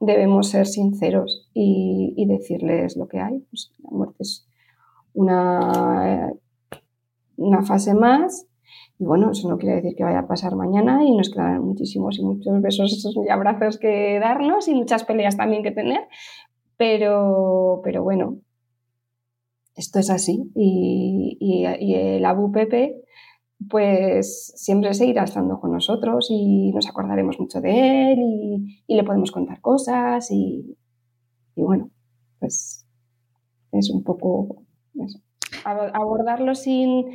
debemos 0.00 0.50
ser 0.50 0.66
sinceros 0.66 1.48
y, 1.52 2.24
decirles 2.26 2.96
lo 2.96 3.06
que 3.08 3.20
hay. 3.20 3.40
Pues 3.50 3.72
la 3.82 3.90
muerte 3.90 4.16
es 4.20 4.46
una, 5.12 6.32
una 7.36 7.62
fase 7.62 7.94
más. 7.94 8.46
Y 8.98 9.04
bueno, 9.04 9.30
eso 9.32 9.48
no 9.48 9.58
quiere 9.58 9.76
decir 9.76 9.94
que 9.96 10.04
vaya 10.04 10.20
a 10.20 10.26
pasar 10.26 10.54
mañana 10.56 11.04
y 11.04 11.16
nos 11.16 11.30
quedan 11.30 11.62
muchísimos 11.64 12.18
y 12.18 12.24
muchos 12.24 12.60
besos 12.60 13.16
y 13.24 13.28
abrazos 13.28 13.78
que 13.78 14.18
darnos 14.20 14.68
y 14.68 14.74
muchas 14.74 15.04
peleas 15.04 15.36
también 15.36 15.62
que 15.62 15.70
tener. 15.70 16.02
Pero, 16.76 17.80
pero 17.84 18.02
bueno, 18.02 18.38
esto 19.74 19.98
es 19.98 20.10
así. 20.10 20.50
Y, 20.54 21.36
y 21.40 21.94
el 21.94 22.24
Abu 22.24 22.52
Pepe 22.52 23.04
pues 23.68 24.52
siempre 24.56 24.94
seguirá 24.94 25.24
estando 25.24 25.60
con 25.60 25.72
nosotros 25.72 26.28
y 26.30 26.72
nos 26.72 26.88
acordaremos 26.88 27.38
mucho 27.38 27.60
de 27.60 28.12
él 28.12 28.18
y, 28.18 28.84
le 28.94 29.04
podemos 29.04 29.30
contar 29.32 29.60
cosas 29.60 30.30
y, 30.30 30.76
bueno, 31.56 31.90
pues 32.38 32.86
es 33.72 33.90
un 33.90 34.04
poco 34.04 34.62
abordarlo 35.64 36.54
sin, 36.54 37.06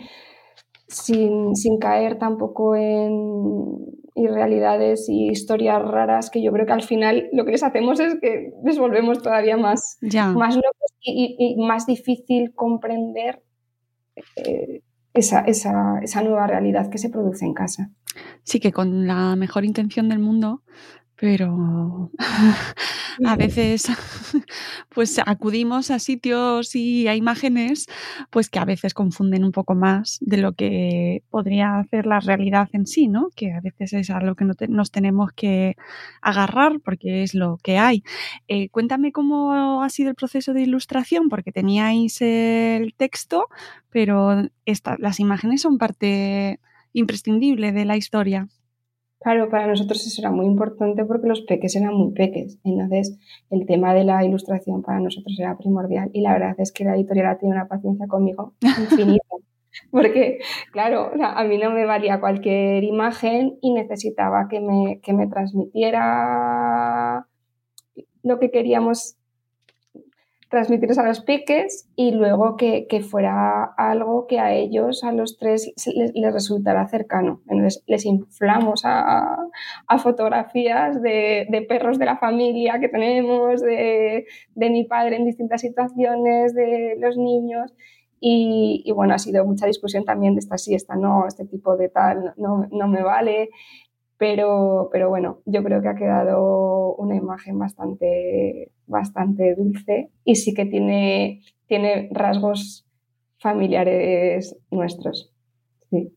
sin, 0.89 1.55
sin, 1.55 1.79
caer 1.79 2.17
tampoco 2.17 2.75
en 2.75 3.77
irrealidades 4.15 5.07
y 5.07 5.29
historias 5.29 5.81
raras 5.81 6.29
que 6.29 6.43
yo 6.43 6.51
creo 6.51 6.65
que 6.65 6.73
al 6.73 6.83
final 6.83 7.29
lo 7.31 7.45
que 7.45 7.51
les 7.51 7.63
hacemos 7.63 7.99
es 7.99 8.19
que 8.19 8.51
les 8.65 8.77
volvemos 8.77 9.21
todavía 9.21 9.55
más, 9.55 9.97
más 10.01 10.55
locos 10.55 10.93
y, 11.01 11.55
más 11.57 11.85
difícil 11.85 12.53
comprender. 12.53 13.41
Eh, 14.35 14.81
esa, 15.13 15.41
esa, 15.41 15.99
esa 16.03 16.21
nueva 16.21 16.45
realidad 16.45 16.89
que 16.89 16.99
se 16.99 17.09
produce 17.09 17.43
en 17.43 17.53
casa. 17.53 17.89
Sí, 18.43 18.59
que 18.59 18.71
con 18.71 19.07
la 19.07 19.35
mejor 19.35 19.65
intención 19.65 20.07
del 20.07 20.19
mundo 20.19 20.61
pero 21.19 22.11
a 23.25 23.35
veces 23.35 23.87
pues 24.89 25.19
acudimos 25.25 25.91
a 25.91 25.99
sitios 25.99 26.75
y 26.75 27.07
a 27.09 27.15
imágenes 27.15 27.87
pues 28.29 28.49
que 28.49 28.59
a 28.59 28.65
veces 28.65 28.93
confunden 28.93 29.43
un 29.43 29.51
poco 29.51 29.75
más 29.75 30.17
de 30.21 30.37
lo 30.37 30.53
que 30.53 31.23
podría 31.29 31.79
hacer 31.79 32.05
la 32.05 32.21
realidad 32.21 32.69
en 32.71 32.87
sí, 32.87 33.07
¿no? 33.09 33.29
Que 33.35 33.51
a 33.51 33.59
veces 33.59 33.93
es 33.93 34.09
a 34.09 34.21
lo 34.21 34.35
que 34.35 34.45
nos 34.45 34.91
tenemos 34.91 35.31
que 35.33 35.75
agarrar 36.21 36.79
porque 36.79 37.23
es 37.23 37.33
lo 37.33 37.57
que 37.61 37.77
hay. 37.77 38.03
Eh, 38.47 38.69
cuéntame 38.69 39.11
cómo 39.11 39.83
ha 39.83 39.89
sido 39.89 40.09
el 40.09 40.15
proceso 40.15 40.53
de 40.53 40.61
ilustración 40.61 41.27
porque 41.27 41.51
teníais 41.51 42.21
el 42.21 42.93
texto, 42.95 43.47
pero 43.89 44.49
las 44.99 45.19
imágenes 45.19 45.61
son 45.61 45.77
parte 45.77 46.59
imprescindible 46.93 47.71
de 47.73 47.85
la 47.85 47.97
historia. 47.97 48.47
Claro, 49.19 49.49
para 49.49 49.67
nosotros 49.67 50.05
eso 50.07 50.21
era 50.21 50.31
muy 50.31 50.45
importante 50.45 51.03
porque 51.03 51.27
los 51.27 51.41
peques 51.41 51.75
eran 51.75 51.93
muy 51.93 52.13
peques. 52.13 52.57
Entonces, 52.63 53.19
el 53.49 53.65
tema 53.65 53.93
de 53.93 54.05
la 54.05 54.23
ilustración 54.23 54.81
para 54.81 55.01
nosotros 55.01 55.37
era 55.37 55.57
primordial. 55.57 56.09
Y 56.13 56.21
la 56.21 56.33
verdad 56.33 56.55
es 56.57 56.71
que 56.71 56.85
la 56.85 56.95
editorial 56.95 57.37
tiene 57.37 57.55
una 57.55 57.67
paciencia 57.67 58.07
conmigo 58.07 58.53
infinita. 58.61 59.35
porque, 59.91 60.39
claro, 60.71 61.11
a 61.21 61.43
mí 61.43 61.57
no 61.57 61.71
me 61.71 61.85
valía 61.85 62.21
cualquier 62.21 62.83
imagen 62.83 63.57
y 63.61 63.73
necesitaba 63.73 64.47
que 64.49 64.61
me, 64.61 65.01
que 65.01 65.13
me 65.13 65.27
transmitiera 65.27 67.27
lo 68.23 68.39
que 68.39 68.51
queríamos 68.51 69.18
transmitirles 70.49 70.97
a 70.97 71.03
los 71.03 71.21
piques 71.21 71.87
y 71.95 72.11
luego 72.11 72.57
que, 72.57 72.87
fuera 73.07 73.63
algo 73.77 74.25
que 74.27 74.39
a 74.39 74.53
ellos, 74.53 75.03
a 75.03 75.11
los 75.11 75.37
tres, 75.37 75.71
les, 75.85 76.33
resultara 76.33 76.87
cercano. 76.87 77.41
Entonces 77.47 77.83
les 77.85 78.05
inflamos 78.05 78.81
a, 78.83 79.37
fotografías 80.01 81.01
de, 81.01 81.65
perros 81.69 81.99
de 81.99 82.05
la 82.05 82.17
familia 82.17 82.79
que 82.79 82.89
tenemos, 82.89 83.61
de, 83.61 84.25
mi 84.55 84.83
padre 84.85 85.17
en 85.17 85.25
distintas 85.25 85.61
situaciones, 85.61 86.55
de 86.55 86.95
los 86.99 87.15
niños. 87.15 87.73
Y, 88.21 88.91
bueno, 88.93 89.13
ha 89.13 89.19
sido 89.19 89.45
mucha 89.45 89.65
discusión 89.65 90.03
también 90.03 90.33
de 90.33 90.39
esta 90.39 90.57
sí, 90.57 90.73
esta 90.73 90.95
no, 90.95 91.25
este 91.25 91.45
tipo 91.45 91.77
de 91.77 91.89
tal 91.89 92.33
no, 92.37 92.67
no 92.71 92.87
me 92.87 93.01
vale. 93.01 93.49
Pero, 94.19 94.89
pero 94.91 95.07
bueno, 95.07 95.39
yo 95.45 95.63
creo 95.63 95.81
que 95.81 95.87
ha 95.87 95.95
quedado 95.95 96.93
una 96.95 97.15
imagen 97.15 97.57
bastante, 97.57 98.69
bastante 98.85 99.55
dulce 99.55 100.11
y 100.25 100.35
sí 100.35 100.53
que 100.53 100.65
tiene, 100.65 101.41
tiene 101.67 102.09
rasgos 102.11 102.85
familiares 103.37 104.57
nuestros. 104.71 105.31
Sí. 105.89 106.13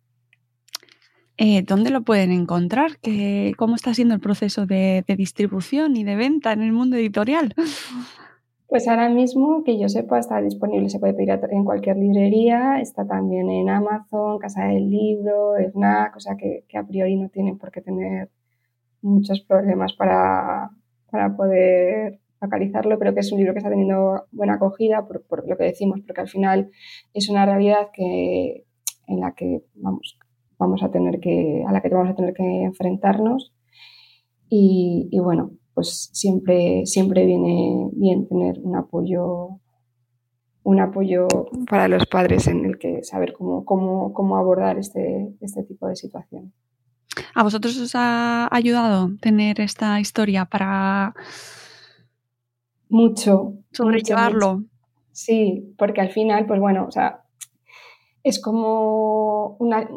Eh, 1.37 1.63
¿Dónde 1.63 1.91
lo 1.91 2.03
pueden 2.03 2.33
encontrar? 2.33 2.99
¿Qué, 2.99 3.53
¿Cómo 3.57 3.77
está 3.77 3.95
siendo 3.95 4.15
el 4.15 4.21
proceso 4.21 4.67
de, 4.67 5.05
de, 5.07 5.17
distribución 5.17 5.97
y 5.97 6.03
de 6.03 6.17
venta 6.17 6.53
en 6.53 6.63
el 6.63 6.73
mundo 6.73 6.97
editorial? 6.97 7.55
Pues 8.73 8.89
ahora 8.89 9.11
mismo, 9.11 9.65
que 9.65 9.79
yo 9.79 9.87
sepa, 9.91 10.19
está 10.19 10.41
disponible, 10.41 10.89
se 10.89 10.99
puede 10.99 11.13
pedir 11.13 11.39
en 11.51 11.63
cualquier 11.63 11.99
librería, 11.99 12.81
está 12.81 13.07
también 13.07 13.51
en 13.51 13.69
Amazon, 13.69 14.39
Casa 14.39 14.65
del 14.65 14.89
Libro, 14.89 15.57
FNAC, 15.59 16.17
o 16.17 16.21
sea 16.21 16.39
que, 16.39 16.65
a 16.75 16.83
priori 16.83 17.17
no 17.17 17.29
tienen 17.29 17.59
por 17.59 17.71
qué 17.71 17.83
tener 17.83 18.31
muchos 19.03 19.43
problemas 19.43 19.93
para, 19.93 20.71
poder 21.37 22.21
localizarlo. 22.41 22.99
Creo 22.99 23.13
que 23.13 23.21
es 23.21 23.31
un 23.31 23.41
libro 23.41 23.53
que 23.53 23.59
está 23.59 23.69
teniendo 23.69 24.25
buena 24.33 24.55
acogida 24.55 25.07
por, 25.07 25.47
lo 25.47 25.57
que 25.59 25.65
decimos, 25.65 26.01
porque 26.07 26.23
al 26.23 26.29
final 26.29 26.71
es 27.13 27.29
una 27.29 27.45
realidad 27.45 27.91
que, 27.93 28.65
en 29.07 29.21
la 29.21 29.35
que 29.35 29.65
vamos, 29.75 30.19
vamos 30.57 30.83
a 30.83 30.91
tener 30.91 31.21
que, 31.21 31.63
a 31.69 31.73
la 31.73 31.83
que 31.83 31.91
vamos 31.91 32.09
a 32.09 32.15
tener 32.15 32.33
que 32.33 32.63
enfrentarnos. 32.63 33.53
Y 34.49 35.19
bueno, 35.21 35.51
pues 35.75 36.11
siempre, 36.13 36.87
siempre 36.87 37.25
viene 37.25 37.89
bien 37.93 38.29
tener 38.29 38.59
un 38.63 38.77
apoyo, 38.77 39.61
un 40.63 40.81
apoyo 40.81 41.27
para 41.69 41.89
los 41.89 42.07
padres 42.07 42.47
en 42.47 42.65
el 42.65 42.79
que 42.79 43.03
saber 43.03 43.33
cómo, 43.33 43.65
cómo, 43.65 44.13
cómo 44.13 44.37
abordar 44.37 44.79
este, 44.79 45.35
este 45.41 45.63
tipo 45.65 45.87
de 45.87 45.97
situación. 45.97 46.53
¿A 47.35 47.43
vosotros 47.43 47.79
os 47.79 47.93
ha 47.95 48.49
ayudado 48.55 49.11
tener 49.21 49.61
esta 49.61 50.01
historia 50.01 50.45
para 50.45 51.15
mucho 52.89 53.55
sobrellevarlo? 53.73 54.65
Sí, 55.13 55.75
porque 55.77 56.01
al 56.01 56.11
final, 56.11 56.47
pues 56.47 56.61
bueno, 56.61 56.87
o 56.87 56.91
sea, 56.91 57.25
es 58.23 58.41
como 58.41 59.57
una, 59.59 59.89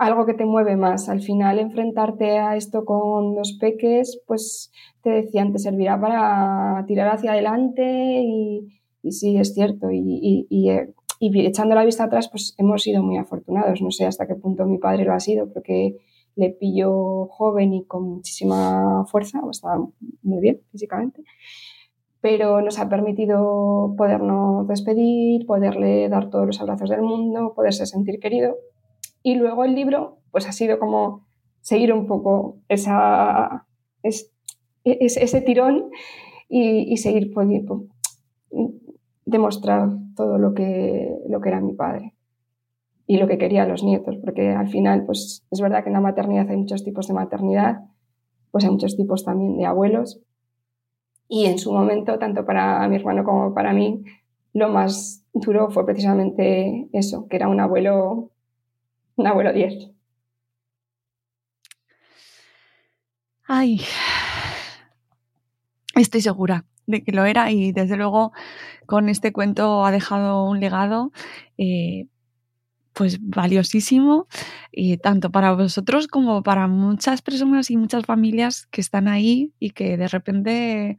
algo 0.00 0.24
que 0.24 0.34
te 0.34 0.46
mueve 0.46 0.76
más. 0.76 1.08
Al 1.10 1.20
final, 1.20 1.58
enfrentarte 1.58 2.38
a 2.38 2.56
esto 2.56 2.84
con 2.86 3.36
los 3.36 3.52
peques, 3.60 4.20
pues 4.26 4.72
te 5.02 5.10
decían, 5.10 5.52
te 5.52 5.58
servirá 5.58 6.00
para 6.00 6.84
tirar 6.86 7.08
hacia 7.14 7.32
adelante 7.32 7.82
y, 8.24 8.66
sí, 9.10 9.36
es 9.36 9.52
cierto. 9.52 9.90
Y, 9.92 10.46
eh, 10.68 10.92
y, 11.18 11.46
echando 11.46 11.74
la 11.74 11.84
vista 11.84 12.04
atrás, 12.04 12.30
pues 12.30 12.54
hemos 12.56 12.82
sido 12.82 13.02
muy 13.02 13.18
afortunados. 13.18 13.82
No 13.82 13.90
sé 13.90 14.06
hasta 14.06 14.26
qué 14.26 14.34
punto 14.34 14.64
mi 14.64 14.78
padre 14.78 15.04
lo 15.04 15.12
ha 15.12 15.20
sido, 15.20 15.52
porque 15.52 15.96
le 16.34 16.48
pilló 16.50 17.26
joven 17.26 17.74
y 17.74 17.84
con 17.84 18.04
muchísima 18.04 19.04
fuerza, 19.04 19.40
estaba 19.50 19.86
muy 20.22 20.40
bien 20.40 20.60
físicamente 20.72 21.22
pero 22.22 22.60
nos 22.60 22.78
ha 22.78 22.86
permitido 22.90 23.94
podernos 23.96 24.68
despedir, 24.68 25.46
poderle 25.46 26.06
dar 26.10 26.28
todos 26.28 26.46
los 26.46 26.60
abrazos 26.60 26.90
del 26.90 27.00
mundo, 27.00 27.54
poderse 27.56 27.86
sentir 27.86 28.20
querido 28.20 28.56
y 29.22 29.34
luego 29.34 29.64
el 29.64 29.74
libro, 29.74 30.18
pues 30.30 30.48
ha 30.48 30.52
sido 30.52 30.78
como 30.78 31.26
seguir 31.60 31.92
un 31.92 32.06
poco 32.06 32.58
esa, 32.68 33.66
ese 34.02 35.40
tirón 35.42 35.90
y, 36.48 36.96
seguir 36.96 37.32
pudiendo 37.32 37.86
demostrar 39.24 39.90
todo 40.16 40.38
lo 40.38 40.54
que, 40.54 41.14
lo 41.28 41.40
que 41.40 41.48
era 41.48 41.60
mi 41.60 41.74
padre 41.74 42.14
y 43.06 43.18
lo 43.18 43.26
que 43.26 43.38
querían 43.38 43.68
los 43.68 43.82
nietos, 43.82 44.16
porque 44.18 44.50
al 44.50 44.68
final, 44.68 45.04
pues 45.04 45.44
es 45.50 45.60
verdad 45.60 45.82
que 45.82 45.88
en 45.88 45.94
la 45.94 46.00
maternidad 46.00 46.48
hay 46.48 46.56
muchos 46.56 46.84
tipos 46.84 47.08
de 47.08 47.14
maternidad, 47.14 47.80
pues 48.50 48.64
hay 48.64 48.70
muchos 48.70 48.96
tipos 48.96 49.24
también 49.24 49.56
de 49.56 49.66
abuelos. 49.66 50.20
Y 51.28 51.46
en 51.46 51.58
su 51.58 51.72
momento, 51.72 52.18
tanto 52.18 52.44
para 52.44 52.86
mi 52.88 52.96
hermano 52.96 53.24
como 53.24 53.52
para 53.52 53.72
mí, 53.72 54.02
lo 54.52 54.68
más 54.68 55.24
duro 55.32 55.70
fue 55.70 55.86
precisamente 55.86 56.88
eso, 56.92 57.26
que 57.28 57.36
era 57.36 57.48
un 57.48 57.60
abuelo 57.60 58.30
abuelo 59.26 59.52
10. 59.52 59.90
Ay, 63.46 63.80
estoy 65.96 66.20
segura 66.20 66.64
de 66.86 67.02
que 67.02 67.12
lo 67.12 67.24
era 67.24 67.50
y 67.50 67.72
desde 67.72 67.96
luego 67.96 68.32
con 68.86 69.08
este 69.08 69.32
cuento 69.32 69.84
ha 69.84 69.90
dejado 69.90 70.44
un 70.44 70.60
legado 70.60 71.12
eh, 71.58 72.06
pues 72.92 73.18
valiosísimo 73.20 74.26
y 74.72 74.98
tanto 74.98 75.30
para 75.30 75.52
vosotros 75.52 76.08
como 76.08 76.42
para 76.42 76.68
muchas 76.68 77.22
personas 77.22 77.70
y 77.70 77.76
muchas 77.76 78.04
familias 78.06 78.66
que 78.66 78.80
están 78.80 79.08
ahí 79.08 79.52
y 79.58 79.70
que 79.70 79.96
de 79.96 80.08
repente 80.08 80.98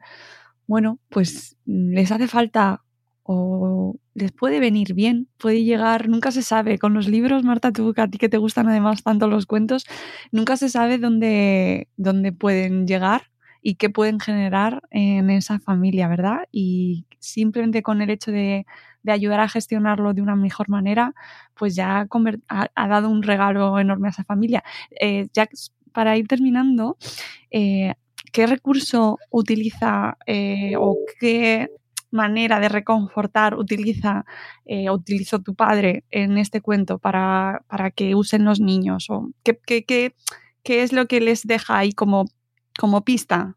bueno 0.67 0.99
pues 1.09 1.57
les 1.65 2.11
hace 2.11 2.27
falta 2.27 2.83
o 3.23 3.95
les 4.13 4.31
puede 4.31 4.59
venir 4.59 4.93
bien, 4.93 5.27
puede 5.37 5.63
llegar, 5.63 6.09
nunca 6.09 6.31
se 6.31 6.41
sabe. 6.41 6.77
Con 6.79 6.93
los 6.93 7.07
libros, 7.07 7.43
Marta, 7.43 7.71
tú 7.71 7.93
a 7.97 8.07
ti 8.07 8.17
que 8.17 8.29
te 8.29 8.37
gustan 8.37 8.67
además 8.69 9.03
tanto 9.03 9.27
los 9.27 9.45
cuentos, 9.45 9.85
nunca 10.31 10.57
se 10.57 10.69
sabe 10.69 10.97
dónde, 10.97 11.87
dónde 11.97 12.31
pueden 12.31 12.87
llegar 12.87 13.31
y 13.61 13.75
qué 13.75 13.89
pueden 13.89 14.19
generar 14.19 14.81
en 14.89 15.29
esa 15.29 15.59
familia, 15.59 16.07
¿verdad? 16.07 16.47
Y 16.51 17.05
simplemente 17.19 17.83
con 17.83 18.01
el 18.01 18.09
hecho 18.09 18.31
de, 18.31 18.65
ayudar 19.07 19.39
a 19.39 19.49
gestionarlo 19.49 20.13
de 20.13 20.21
una 20.21 20.35
mejor 20.35 20.69
manera, 20.69 21.13
pues 21.55 21.75
ya 21.75 22.07
ha, 22.47 22.87
dado 22.87 23.09
un 23.09 23.23
regalo 23.23 23.79
enorme 23.79 24.07
a 24.07 24.11
esa 24.11 24.23
familia. 24.23 24.63
Eh, 24.99 25.27
ya 25.33 25.47
para 25.91 26.17
ir 26.17 26.27
terminando, 26.27 26.97
eh, 27.49 27.93
¿qué 28.31 28.47
recurso 28.47 29.17
utiliza 29.29 30.17
eh, 30.25 30.73
o 30.77 30.97
qué 31.19 31.69
manera 32.11 32.59
de 32.59 32.69
reconfortar 32.69 33.55
utiliza 33.55 34.25
eh, 34.65 34.89
utilizó 34.89 35.39
tu 35.39 35.55
padre 35.55 36.03
en 36.11 36.37
este 36.37 36.61
cuento 36.61 36.99
para, 36.99 37.63
que 37.95 38.15
usen 38.15 38.45
los 38.45 38.59
niños? 38.59 39.09
¿O 39.09 39.31
qué, 39.43 39.57
qué, 39.65 40.13
es 40.63 40.93
lo 40.93 41.07
que 41.07 41.21
les 41.21 41.47
deja 41.47 41.77
ahí 41.77 41.93
como, 41.93 42.25
como 42.79 43.03
pista? 43.03 43.55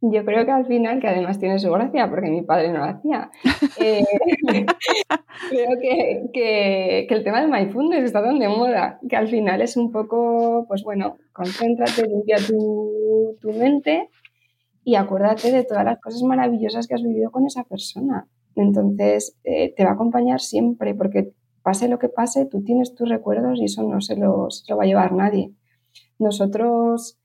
Yo 0.00 0.22
creo 0.24 0.44
que 0.44 0.50
al 0.50 0.66
final, 0.66 1.00
que 1.00 1.08
además 1.08 1.38
tiene 1.38 1.58
su 1.58 1.70
gracia, 1.70 2.10
porque 2.10 2.28
mi 2.28 2.42
padre 2.42 2.70
no 2.70 2.78
lo 2.80 2.84
hacía, 2.84 3.30
eh, 3.80 4.04
creo 5.50 5.68
que, 6.32 7.06
el 7.08 7.24
tema 7.24 7.40
del 7.40 7.50
mindfulness 7.50 8.04
está 8.04 8.22
tan 8.22 8.38
de 8.38 8.48
moda, 8.48 8.98
que 9.08 9.16
al 9.16 9.28
final 9.28 9.62
es 9.62 9.78
un 9.78 9.90
poco, 9.92 10.66
pues 10.68 10.82
bueno, 10.82 11.16
concéntrate, 11.32 12.06
limpia 12.06 12.36
tu, 12.36 13.38
tu 13.40 13.52
mente 13.52 14.10
y 14.84 14.96
acuérdate 14.96 15.50
de 15.50 15.64
todas 15.64 15.84
las 15.84 16.00
cosas 16.00 16.22
maravillosas 16.22 16.86
que 16.86 16.94
has 16.94 17.02
vivido 17.02 17.30
con 17.30 17.46
esa 17.46 17.64
persona. 17.64 18.28
Entonces, 18.54 19.36
eh, 19.44 19.74
te 19.74 19.84
va 19.84 19.90
a 19.90 19.94
acompañar 19.94 20.40
siempre, 20.40 20.94
porque 20.94 21.32
pase 21.62 21.88
lo 21.88 21.98
que 21.98 22.08
pase, 22.08 22.46
tú 22.46 22.62
tienes 22.62 22.94
tus 22.94 23.08
recuerdos 23.08 23.58
y 23.60 23.64
eso 23.64 23.82
no 23.82 24.00
se 24.00 24.16
lo, 24.16 24.48
va 24.76 24.82
a 24.82 24.86
llevar 24.86 25.12
nadie. 25.12 25.52
Nosotros, 26.18 27.18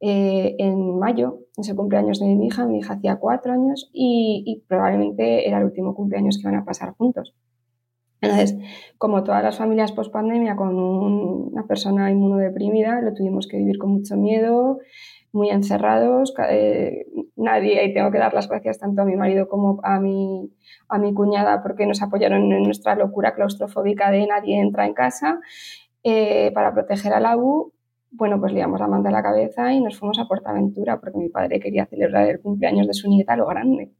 eh, 0.00 0.54
en 0.58 0.98
mayo, 0.98 1.40
es 1.56 1.68
el 1.68 1.76
cumpleaños 1.76 2.20
de 2.20 2.26
mi 2.26 2.46
hija, 2.46 2.66
mi 2.66 2.78
hija 2.78 2.94
hacía 2.94 3.16
cuatro 3.16 3.52
años 3.52 3.90
y, 3.92 4.62
probablemente 4.68 5.48
era 5.48 5.58
el 5.58 5.64
último 5.64 5.94
cumpleaños 5.94 6.36
que 6.36 6.42
iban 6.42 6.60
a 6.60 6.64
pasar 6.64 6.94
juntos. 6.96 7.34
Entonces, 8.20 8.56
como 8.98 9.24
todas 9.24 9.42
las 9.42 9.58
familias 9.58 9.92
post 9.92 10.12
pandemia 10.12 10.56
con 10.56 10.78
una 10.78 11.66
persona 11.66 12.10
inmunodeprimida, 12.10 13.00
lo 13.00 13.14
tuvimos 13.14 13.46
que 13.46 13.58
vivir 13.58 13.78
con 13.78 13.90
mucho 13.90 14.16
miedo, 14.16 14.78
muy 15.36 15.50
encerrados, 15.50 16.34
eh, 16.50 17.06
nadie, 17.36 17.84
y 17.84 17.94
tengo 17.94 18.10
que 18.10 18.18
dar 18.18 18.34
las 18.34 18.48
gracias 18.48 18.78
tanto 18.78 19.02
a 19.02 19.04
mi 19.04 19.14
marido 19.14 19.48
como 19.48 19.80
a 19.84 20.00
mi, 20.00 20.50
a 20.88 20.98
mi 20.98 21.14
cuñada 21.14 21.62
porque 21.62 21.86
nos 21.86 22.02
apoyaron 22.02 22.50
en 22.52 22.62
nuestra 22.64 22.96
locura 22.96 23.34
claustrofóbica 23.34 24.10
de 24.10 24.26
nadie 24.26 24.58
entra 24.58 24.86
en 24.86 24.94
casa 24.94 25.40
eh, 26.02 26.50
para 26.54 26.72
proteger 26.72 27.12
a 27.12 27.20
la 27.20 27.36
U 27.36 27.72
bueno, 28.10 28.40
pues 28.40 28.52
liamos 28.52 28.80
la 28.80 28.88
manta 28.88 29.10
a 29.10 29.12
la 29.12 29.22
cabeza 29.22 29.72
y 29.72 29.80
nos 29.80 29.98
fuimos 29.98 30.18
a 30.18 30.26
Portaventura 30.26 30.98
porque 31.00 31.18
mi 31.18 31.28
padre 31.28 31.60
quería 31.60 31.86
celebrar 31.86 32.28
el 32.28 32.40
cumpleaños 32.40 32.86
de 32.86 32.94
su 32.94 33.08
nieta 33.10 33.36
lo 33.36 33.46
grande. 33.46 33.92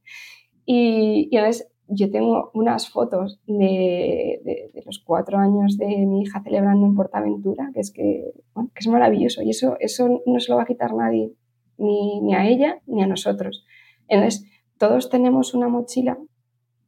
Y, 0.65 1.29
y 1.31 1.37
entonces 1.37 1.69
yo 1.89 2.11
tengo 2.11 2.51
unas 2.53 2.89
fotos 2.89 3.39
de, 3.47 4.41
de, 4.43 4.83
los 4.85 4.99
cuatro 4.99 5.37
años 5.37 5.77
de 5.77 5.87
mi 5.87 6.21
hija 6.21 6.41
celebrando 6.43 6.85
en 6.85 6.95
Portaventura, 6.95 7.71
que 7.73 7.79
es 7.79 7.91
que, 7.91 8.33
bueno, 8.53 8.69
que 8.73 8.79
es 8.79 8.87
maravilloso 8.87 9.41
y 9.41 9.51
eso, 9.51 9.77
eso 9.79 10.21
no 10.25 10.39
se 10.39 10.51
lo 10.51 10.57
va 10.57 10.63
a 10.63 10.67
quitar 10.67 10.93
nadie, 10.93 11.33
ni, 11.77 12.21
ni, 12.21 12.35
a 12.35 12.47
ella 12.47 12.81
ni 12.87 13.03
a 13.03 13.07
nosotros. 13.07 13.65
Entonces, 14.07 14.45
todos 14.77 15.09
tenemos 15.09 15.53
una 15.53 15.69
mochila 15.69 16.17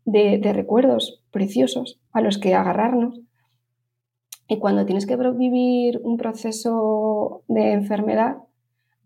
de, 0.05 0.38
de 0.38 0.53
recuerdos 0.53 1.23
preciosos 1.31 1.99
a 2.12 2.21
los 2.21 2.38
que 2.38 2.55
agarrarnos. 2.55 3.21
Y 4.47 4.57
cuando 4.57 4.85
tienes 4.85 5.05
que 5.05 5.15
vivir 5.15 6.01
un 6.03 6.17
proceso 6.17 7.43
de 7.47 7.71
enfermedad, 7.73 8.38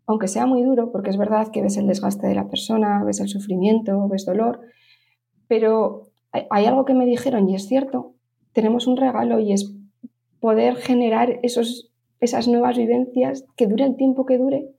aunque 0.05 0.27
sea 0.27 0.45
muy 0.45 0.63
duro, 0.63 0.91
porque 0.91 1.09
es 1.09 1.17
verdad 1.17 1.49
que 1.51 1.61
ves 1.61 1.77
el 1.77 1.87
desgaste 1.87 2.27
de 2.27 2.35
la 2.35 2.47
persona, 2.47 3.03
ves 3.03 3.19
el 3.19 3.27
sufrimiento, 3.27 4.07
ves 4.07 4.25
dolor, 4.25 4.61
pero 5.53 6.09
hay 6.49 6.65
algo 6.65 6.83
que 6.83 6.95
me 6.95 7.05
dijeron 7.05 7.47
y 7.47 7.53
es 7.53 7.67
cierto, 7.67 8.15
tenemos 8.53 8.87
un 8.87 8.97
regalo 8.97 9.39
y 9.39 9.53
es 9.53 9.71
poder 10.39 10.77
generar 10.77 11.39
esos, 11.43 11.91
esas 12.19 12.47
nuevas 12.47 12.75
vivencias 12.75 13.45
que 13.55 13.67
dure 13.67 13.85
el 13.85 13.95
tiempo 13.95 14.25
que 14.25 14.39
dure. 14.39 14.71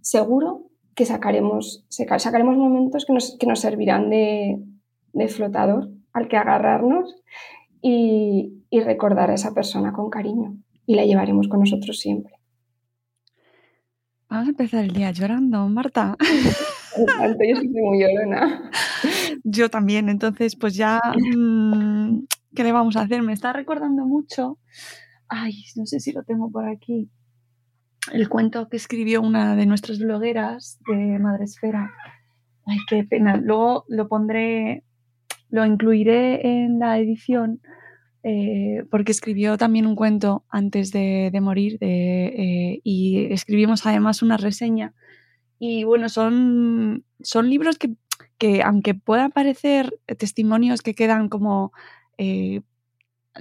Seguro 0.00 0.64
que 0.96 1.04
sacaremos, 1.04 1.86
sacaremos 1.88 2.56
momentos 2.56 3.06
que 3.06 3.12
nos, 3.12 3.36
que 3.38 3.46
nos 3.46 3.60
servirán 3.60 4.10
de, 4.10 4.60
de, 5.12 5.28
flotador 5.28 5.88
al 6.12 6.26
que 6.26 6.36
agarrarnos 6.36 7.22
y, 7.80 8.64
y 8.70 8.80
recordar 8.80 9.30
a 9.30 9.34
esa 9.34 9.54
persona 9.54 9.92
con 9.92 10.10
cariño 10.10 10.56
y 10.84 10.96
la 10.96 11.04
llevaremos 11.04 11.46
con 11.46 11.60
nosotros 11.60 11.96
siempre. 12.00 12.34
Vamos 14.28 14.48
a 14.48 14.50
empezar 14.50 14.82
el 14.82 14.90
día 14.90 15.12
llorando, 15.12 15.68
Marta. 15.68 16.16
yo 16.98 17.56
soy 17.56 17.68
muy 17.68 18.00
llorona. 18.00 18.68
Yo 19.50 19.70
también, 19.70 20.08
entonces 20.08 20.56
pues 20.56 20.74
ya, 20.74 21.00
mm, 21.36 22.26
¿qué 22.54 22.64
le 22.64 22.72
vamos 22.72 22.96
a 22.96 23.02
hacer? 23.02 23.22
Me 23.22 23.32
está 23.32 23.52
recordando 23.52 24.04
mucho, 24.04 24.58
ay, 25.28 25.54
no 25.76 25.86
sé 25.86 26.00
si 26.00 26.12
lo 26.12 26.22
tengo 26.22 26.50
por 26.50 26.68
aquí, 26.68 27.10
el 28.12 28.28
cuento 28.28 28.68
que 28.68 28.76
escribió 28.76 29.22
una 29.22 29.56
de 29.56 29.66
nuestras 29.66 29.98
blogueras 29.98 30.78
de 30.86 31.18
Madresfera. 31.18 31.92
Ay, 32.66 32.78
qué 32.88 33.04
pena. 33.04 33.36
Luego 33.36 33.84
lo 33.88 34.08
pondré, 34.08 34.84
lo 35.50 35.64
incluiré 35.64 36.64
en 36.64 36.78
la 36.78 36.98
edición 36.98 37.60
eh, 38.24 38.84
porque 38.90 39.12
escribió 39.12 39.56
también 39.56 39.86
un 39.86 39.94
cuento 39.94 40.44
antes 40.50 40.90
de, 40.90 41.30
morir 41.40 41.78
eh, 41.80 42.80
y 42.82 43.32
escribimos 43.32 43.86
además 43.86 44.22
una 44.22 44.36
reseña. 44.36 44.94
Y 45.58 45.84
bueno, 45.84 46.08
son, 46.08 47.04
son 47.20 47.48
libros 47.48 47.78
que 47.78 47.96
que 48.38 48.62
aunque 48.62 48.94
puedan 48.94 49.32
parecer 49.32 49.98
testimonios 50.18 50.82
que 50.82 50.94
quedan 50.94 51.28
como 51.28 51.72
eh, 52.18 52.62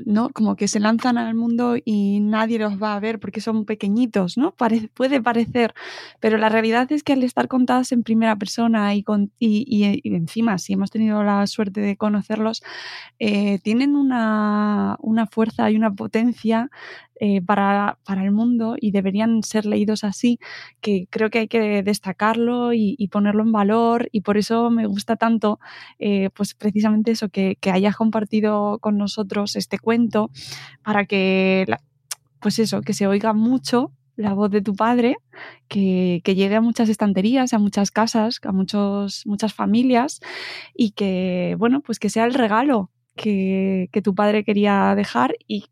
¿no? 0.05 0.29
Como 0.29 0.55
que 0.55 0.67
se 0.67 0.79
lanzan 0.79 1.17
al 1.17 1.35
mundo 1.35 1.75
y 1.83 2.19
nadie 2.19 2.59
los 2.59 2.81
va 2.81 2.95
a 2.95 2.99
ver 2.99 3.19
porque 3.19 3.41
son 3.41 3.65
pequeñitos, 3.65 4.37
¿no? 4.37 4.53
puede 4.93 5.21
parecer, 5.21 5.73
pero 6.19 6.37
la 6.37 6.49
realidad 6.49 6.91
es 6.91 7.03
que 7.03 7.13
al 7.13 7.23
estar 7.23 7.47
contadas 7.47 7.91
en 7.91 8.03
primera 8.03 8.35
persona 8.35 8.93
y, 8.95 9.03
con, 9.03 9.31
y, 9.39 10.01
encima, 10.03 10.57
si 10.57 10.73
hemos 10.73 10.91
tenido 10.91 11.23
la 11.23 11.45
suerte 11.47 11.81
de 11.81 11.97
conocerlos, 11.97 12.63
eh, 13.19 13.59
tienen 13.63 13.95
una, 13.95 14.97
una, 14.99 15.27
fuerza 15.27 15.69
y 15.71 15.75
una 15.75 15.93
potencia 15.93 16.69
eh, 17.19 17.41
para, 17.41 17.97
para, 18.05 18.23
el 18.23 18.31
mundo 18.31 18.75
y 18.79 18.91
deberían 18.91 19.43
ser 19.43 19.65
leídos 19.65 20.03
así, 20.03 20.39
que 20.81 21.07
creo 21.09 21.29
que 21.29 21.39
hay 21.39 21.47
que 21.47 21.81
destacarlo 21.83 22.73
y, 22.73 22.95
ponerlo 23.11 23.43
en 23.43 23.51
valor 23.51 24.09
y 24.11 24.21
por 24.21 24.37
eso 24.37 24.69
me 24.69 24.85
gusta 24.85 25.15
tanto, 25.15 25.59
eh, 25.99 26.29
pues 26.35 26.53
precisamente 26.53 27.11
eso, 27.11 27.29
que, 27.29 27.57
que, 27.59 27.71
hayas 27.71 27.95
compartido 27.95 28.79
con 28.79 28.97
nosotros 28.97 29.55
este 29.55 29.79
cuento 29.79 30.29
para 30.83 31.05
que, 31.05 31.65
pues 32.39 32.59
eso, 32.59 32.81
que 32.81 32.93
se 32.93 33.07
oiga 33.07 33.33
mucho 33.33 33.91
la 34.17 34.33
voz 34.33 34.51
de 34.51 34.61
tu 34.61 34.75
padre, 34.75 35.17
que, 35.67 36.21
que, 36.23 36.35
llegue 36.35 36.55
a 36.55 36.61
muchas 36.61 36.89
estanterías, 36.89 37.53
a 37.53 37.59
muchas 37.59 37.91
casas, 37.91 38.39
a 38.43 38.51
muchos, 38.51 39.23
muchas 39.25 39.53
familias 39.53 40.19
y 40.75 40.91
que, 40.91 41.55
bueno, 41.57 41.81
pues 41.81 41.99
que 41.99 42.09
sea 42.09 42.25
el 42.25 42.33
regalo 42.33 42.91
que, 43.15 43.89
que 43.91 44.01
tu 44.01 44.15
padre 44.15 44.43
quería 44.43 44.93
dejar 44.95 45.35
y 45.47 45.65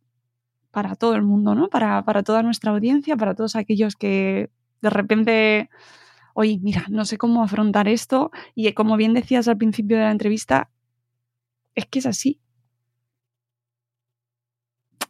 para 0.75 0.95
todo 0.95 1.15
el 1.15 1.21
mundo, 1.21 1.55
¿no? 1.55 1.69
Para, 1.69 2.03
para 2.03 2.21
toda 2.21 2.43
nuestra 2.43 2.71
audiencia, 2.71 3.15
para 3.15 3.33
todos 3.33 3.55
aquellos 3.55 3.95
que 3.95 4.49
de 4.81 4.89
repente, 4.89 5.69
oye, 6.33 6.59
mira, 6.61 6.83
no 6.89 7.05
sé 7.05 7.17
cómo 7.17 7.41
afrontar 7.41 7.87
esto 7.87 8.29
y 8.55 8.69
como 8.73 8.97
bien 8.97 9.13
decías 9.13 9.47
al 9.47 9.55
principio 9.55 9.95
de 9.95 10.03
la 10.03 10.11
entrevista, 10.11 10.69
es 11.75 11.85
que 11.85 11.99
es 11.99 12.05
así. 12.05 12.41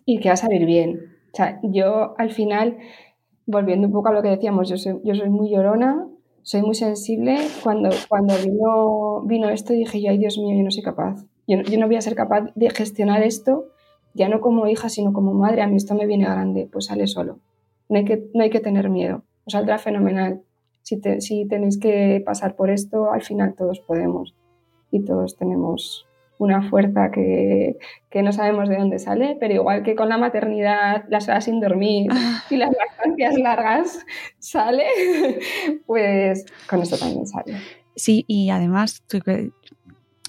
Y 0.06 0.20
que 0.20 0.30
va 0.30 0.34
a 0.34 0.38
salir 0.38 0.68
bien. 0.68 1.00
O 1.34 1.36
sea, 1.36 1.60
yo 1.64 2.14
al 2.20 2.30
final, 2.30 2.78
volviendo 3.48 3.88
un 3.88 3.94
poco 3.94 4.10
a 4.10 4.14
lo 4.14 4.22
que 4.22 4.30
decíamos, 4.30 4.70
yo 4.70 4.78
soy, 4.78 5.02
yo 5.04 5.16
soy 5.16 5.32
muy 5.32 5.50
llorona, 5.50 6.06
soy 6.44 6.62
muy 6.62 6.76
sensible. 6.76 7.40
Cuando, 7.64 7.90
cuando 8.08 8.36
vino, 8.38 9.24
vino 9.26 9.50
esto 9.50 9.74
dije 9.74 10.00
yo, 10.00 10.12
ay 10.12 10.20
Dios 10.20 10.38
mío, 10.38 10.56
yo 10.56 10.64
no 10.64 10.70
soy 10.70 10.84
capaz. 10.84 11.26
Yo, 11.48 11.60
yo 11.64 11.80
no 11.80 11.88
voy 11.88 11.96
a 11.96 12.02
ser 12.02 12.14
capaz 12.14 12.52
de 12.54 12.70
gestionar 12.70 13.24
esto 13.24 13.72
ya 14.16 14.30
no 14.30 14.42
como 14.42 14.68
hija, 14.68 14.90
sino 14.90 15.14
como 15.14 15.34
madre, 15.34 15.62
a 15.62 15.68
mí 15.68 15.76
esto 15.76 15.94
me 15.94 16.08
viene 16.08 16.26
grande, 16.26 16.68
pues 16.72 16.86
sale 16.86 17.06
solo. 17.06 17.40
No 17.90 17.98
hay 17.98 18.06
que, 18.06 18.24
no 18.34 18.44
hay 18.44 18.50
que 18.50 18.62
tener 18.62 18.90
miedo, 18.90 19.24
os 19.46 19.54
saldrá 19.54 19.78
fenomenal. 19.78 20.42
Si, 20.82 21.00
si 21.20 21.46
tenéis 21.48 21.78
que 21.78 22.24
pasar 22.26 22.56
por 22.56 22.70
esto, 22.70 23.12
al 23.12 23.24
final 23.24 23.56
todos 23.56 23.80
podemos 23.80 24.34
y 24.92 25.04
todos 25.04 25.36
tenemos 25.38 26.08
una 26.38 26.70
fuerza 26.70 27.12
que, 27.12 27.78
que, 28.10 28.22
no 28.22 28.32
sabemos 28.32 28.70
de 28.70 28.78
dónde 28.78 29.00
sale, 29.00 29.38
pero 29.40 29.54
igual 29.54 29.84
que 29.84 29.96
con 29.96 30.10
la 30.10 30.18
maternidad, 30.18 31.06
las 31.10 31.28
horas 31.28 31.46
sin 31.46 31.60
dormir 31.60 32.08
y 32.50 32.58
las 32.58 32.72
vacancias 32.76 33.38
largas 33.38 34.06
sale, 34.40 34.86
pues 35.86 36.46
con 36.70 36.82
esto 36.82 36.98
también 36.98 37.26
sale. 37.26 37.58
Sí, 37.96 38.26
y 38.28 38.50
además 38.50 39.04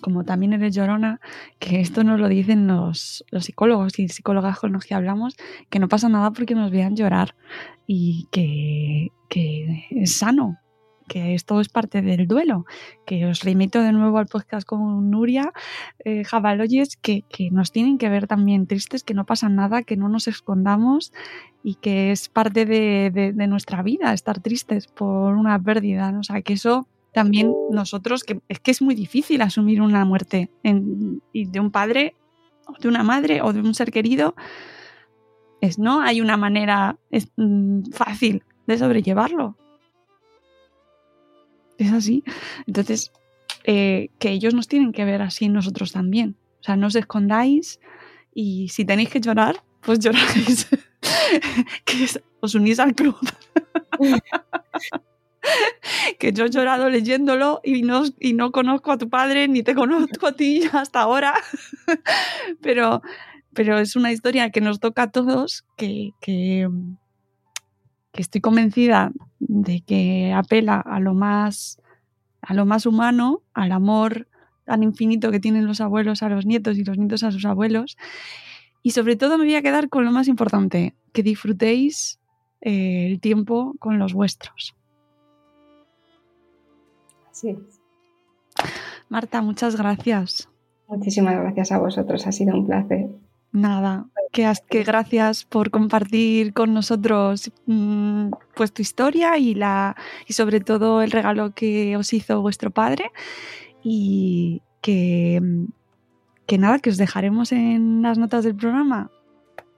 como 0.01 0.25
también 0.25 0.53
eres 0.53 0.75
llorona, 0.75 1.21
que 1.59 1.81
esto 1.81 2.05
nos 2.05 2.21
lo 2.21 2.29
dicen 2.29 2.67
los, 2.67 3.25
psicólogos 3.41 3.99
y 3.99 4.09
psicólogas 4.09 4.59
con 4.59 4.73
los 4.73 4.85
que 4.85 4.95
hablamos, 4.95 5.37
que 5.71 5.79
no 5.79 5.89
pasa 5.89 6.09
nada 6.09 6.33
porque 6.33 6.55
nos 6.55 6.71
vean 6.71 6.97
llorar 6.97 7.35
y 7.87 8.29
que, 8.31 9.11
es 9.91 10.17
sano, 10.17 10.59
que 11.09 11.35
esto 11.35 11.61
es 11.61 11.69
parte 11.69 12.03
del 12.03 12.27
duelo, 12.27 12.67
que 13.07 13.27
os 13.27 13.43
remito 13.43 13.83
de 13.83 13.93
nuevo 13.93 14.19
al 14.19 14.27
podcast 14.27 14.67
con 14.67 15.11
Nuria 15.11 15.53
eh, 16.05 16.25
Jabaloyes, 16.25 16.97
que, 16.97 17.25
nos 17.51 17.73
tienen 17.73 17.99
que 17.99 18.09
ver 18.09 18.27
también 18.27 18.67
tristes, 18.67 19.03
que 19.03 19.15
no 19.15 19.25
pasa 19.25 19.49
nada, 19.49 19.83
que 19.83 19.97
no 19.97 20.09
nos 20.09 20.29
escondamos 20.29 21.13
y 21.63 21.77
que 21.77 22.13
es 22.13 22.29
parte 22.29 22.67
de, 22.67 23.33
nuestra 23.49 23.83
vida 23.83 24.13
estar 24.13 24.41
tristes 24.41 24.89
por 24.89 25.35
una 25.35 25.61
pérdida, 25.61 26.17
o 26.19 26.23
sea, 26.23 26.43
que 26.43 26.55
eso 26.55 26.89
también 27.17 27.55
nosotros, 27.71 28.25
que 28.25 28.43
es 28.47 28.61
que 28.61 28.71
es 28.71 28.83
muy 28.83 28.95
difícil 28.95 29.41
asumir 29.41 29.81
una 29.81 30.05
muerte 30.05 30.51
de 30.63 31.61
un 31.61 31.71
padre, 31.71 32.15
o 32.67 32.75
de 32.79 32.89
una 32.89 33.03
madre 33.05 33.41
o 33.41 33.55
de 33.55 33.61
un 33.61 33.75
ser 33.75 33.91
querido, 33.91 34.35
es 35.63 35.79
no 35.79 36.03
hay 36.03 36.21
una 36.21 36.37
manera 36.37 36.99
mm, 37.39 37.85
fácil 37.93 38.45
de 38.67 38.77
sobrellevarlo. 38.77 39.57
Es 41.79 41.91
así. 41.91 42.23
Entonces, 42.67 43.13
eh, 43.65 44.11
que 44.19 44.29
ellos 44.29 44.53
nos 44.53 44.69
tienen 44.69 44.93
que 44.93 45.07
ver 45.07 45.23
así 45.23 45.49
nosotros 45.49 45.93
también. 45.93 46.37
O 46.61 46.65
sea, 46.65 46.77
no 46.77 46.89
os 46.89 46.97
escondáis 46.97 47.81
y 48.35 48.69
si 48.69 48.85
tenéis 48.85 49.09
que 49.09 49.23
llorar, 49.23 49.65
pues 49.81 50.01
lloráis. 50.01 50.69
que 51.87 52.07
os 52.41 52.55
unís 52.55 52.79
al 52.79 52.95
club. 52.95 53.17
que 56.19 56.33
yo 56.33 56.45
he 56.45 56.51
llorado 56.51 56.89
leyéndolo 56.89 57.61
y 57.65 57.83
no, 57.83 58.05
y 58.21 58.33
no 58.35 58.53
conozco 58.53 58.93
a 58.93 58.99
tu 58.99 59.09
padre 59.09 59.49
ni 59.49 59.63
te 59.63 59.75
conozco 59.75 60.27
a 60.27 60.33
ti 60.33 60.63
hasta 60.73 61.01
ahora, 61.01 61.35
pero, 62.63 63.03
pero 63.53 63.79
es 63.79 63.97
una 63.97 64.13
historia 64.13 64.51
que 64.51 64.61
nos 64.61 64.81
toca 64.81 65.05
a 65.05 65.11
todos, 65.11 65.65
que, 65.77 66.11
que, 66.21 66.69
estoy 68.15 68.41
convencida 68.41 69.13
de 69.41 69.83
que 69.83 70.33
apela 70.35 70.81
a 70.81 71.01
lo 71.01 71.13
más 71.13 71.79
a 72.41 72.55
lo 72.55 72.65
más 72.65 72.87
humano, 72.87 73.43
al 73.53 73.73
amor 73.73 74.29
tan 74.65 74.83
infinito 74.83 75.31
que 75.31 75.41
tienen 75.41 75.67
los 75.67 75.81
abuelos 75.81 76.23
a 76.23 76.29
los 76.29 76.47
nietos 76.47 76.79
y 76.79 76.85
los 76.85 76.97
nietos 76.97 77.25
a 77.25 77.33
sus 77.33 77.45
abuelos. 77.45 77.99
Y 78.83 78.93
sobre 78.93 79.17
todo 79.17 79.37
me 79.37 79.45
voy 79.45 79.55
a 79.55 79.63
quedar 79.63 79.89
con 79.89 80.05
lo 80.05 80.13
más 80.13 80.29
importante, 80.29 80.95
que 81.13 81.23
disfrutéis 81.23 82.21
eh, 82.61 83.07
el 83.07 83.21
tiempo 83.21 83.75
con 83.81 83.99
los 83.99 84.15
vuestros. 84.15 84.77
Sí. 87.37 87.55
Marta, 89.11 89.42
muchas 89.42 89.77
gracias. 89.77 90.49
Muchísimas 90.88 91.35
gracias 91.35 91.70
a 91.70 91.79
vosotros, 91.79 92.27
ha 92.27 92.33
sido 92.33 92.57
un 92.57 92.66
placer. 92.66 93.11
Nada, 93.53 94.07
que, 94.33 94.51
que 94.70 94.85
gracias 94.85 95.44
por 95.44 95.70
compartir 95.70 96.55
con 96.55 96.72
nosotros 96.72 97.53
mm, 97.66 98.31
pues 98.55 98.72
tu 98.72 98.81
historia 98.81 99.37
y, 99.37 99.55
la, 99.55 99.96
y 100.27 100.33
sobre 100.33 100.61
todo 100.61 101.03
el 101.03 101.11
regalo 101.11 101.53
que 101.53 101.94
os 101.99 102.14
hizo 102.14 102.40
vuestro 102.40 102.70
padre 102.70 103.12
y 103.83 104.62
que, 104.81 105.42
que 106.46 106.57
nada, 106.57 106.79
que 106.79 106.88
os 106.88 106.96
dejaremos 106.96 107.53
en 107.53 108.01
las 108.01 108.16
notas 108.16 108.44
del 108.44 108.57
programa 108.57 109.11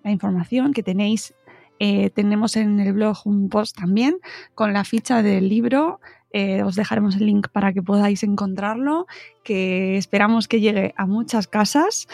la 0.05 0.13
información 0.13 0.73
que 0.73 0.85
tenéis. 0.85 1.35
Eh, 1.81 2.11
tenemos 2.11 2.57
en 2.57 2.79
el 2.79 2.93
blog 2.93 3.19
un 3.25 3.49
post 3.49 3.77
también 3.77 4.19
con 4.55 4.73
la 4.73 4.85
ficha 4.85 5.23
del 5.23 5.49
libro 5.49 6.01
eh, 6.33 6.63
os 6.63 6.77
dejaremos 6.77 7.17
el 7.17 7.27
link 7.27 7.49
para 7.49 7.73
que 7.73 7.83
podáis 7.83 8.23
encontrarlo, 8.23 9.07
que 9.43 9.97
esperamos 9.97 10.49
que 10.49 10.61
llegue 10.61 10.95
a 10.97 11.07
muchas 11.07 11.47
casas 11.47 12.07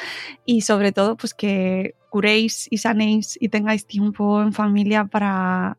y 0.45 0.61
sobre 0.61 0.93
todo 0.93 1.17
pues 1.17 1.35
que 1.35 1.95
curéis 2.11 2.69
y 2.71 2.79
sanéis 2.79 3.37
y 3.41 3.49
tengáis 3.49 3.87
tiempo 3.87 4.41
en 4.41 4.53
familia 4.53 5.07
para, 5.07 5.79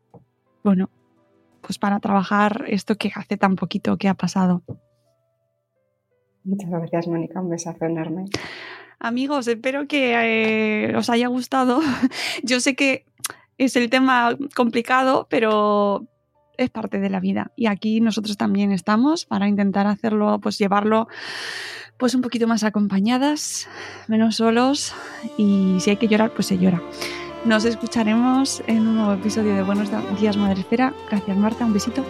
bueno, 0.62 0.90
pues 1.62 1.78
para 1.78 1.98
trabajar 1.98 2.64
esto 2.68 2.96
que 2.96 3.10
hace 3.14 3.36
tan 3.36 3.56
poquito 3.56 3.96
que 3.96 4.08
ha 4.08 4.14
pasado. 4.14 4.62
Muchas 6.44 6.70
gracias, 6.70 7.08
Mónica. 7.08 7.40
Un 7.40 7.50
besazo 7.50 7.86
enorme. 7.86 8.26
Amigos, 8.98 9.48
espero 9.48 9.88
que 9.88 10.14
eh, 10.14 10.96
os 10.96 11.10
haya 11.10 11.26
gustado. 11.28 11.80
Yo 12.44 12.60
sé 12.60 12.76
que 12.76 13.04
es 13.58 13.74
el 13.76 13.90
tema 13.90 14.36
complicado, 14.54 15.26
pero 15.28 16.06
es 16.58 16.70
parte 16.70 16.98
de 16.98 17.10
la 17.10 17.20
vida. 17.20 17.50
Y 17.56 17.66
aquí 17.66 18.00
nosotros 18.00 18.36
también 18.36 18.72
estamos 18.72 19.24
para 19.24 19.48
intentar 19.48 19.86
hacerlo, 19.86 20.38
pues 20.40 20.58
llevarlo 20.58 21.08
pues 21.96 22.14
un 22.14 22.20
poquito 22.20 22.46
más 22.46 22.62
acompañadas, 22.62 23.68
menos 24.06 24.36
solos 24.36 24.92
y 25.38 25.78
si 25.80 25.90
hay 25.90 25.96
que 25.96 26.08
llorar, 26.08 26.32
pues 26.34 26.46
se 26.48 26.58
llora. 26.58 26.82
Nos 27.44 27.64
escucharemos 27.64 28.62
en 28.66 28.88
un 28.88 28.96
nuevo 28.96 29.12
episodio 29.12 29.54
de 29.54 29.62
Buenos 29.62 29.88
Días 30.20 30.36
Madre. 30.36 30.64
Gracias 30.68 31.36
Marta, 31.36 31.64
un 31.64 31.72
besito 31.72 32.04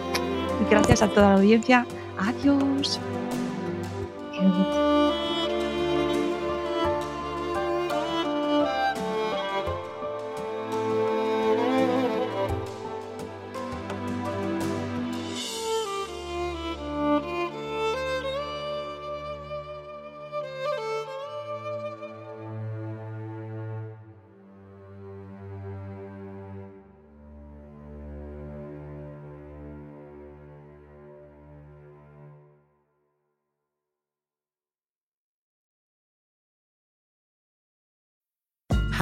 y 0.65 0.69
gracias 0.69 1.01
a 1.01 1.07
toda 1.07 1.29
la 1.29 1.35
audiencia. 1.35 1.85
Adiós. 2.17 2.99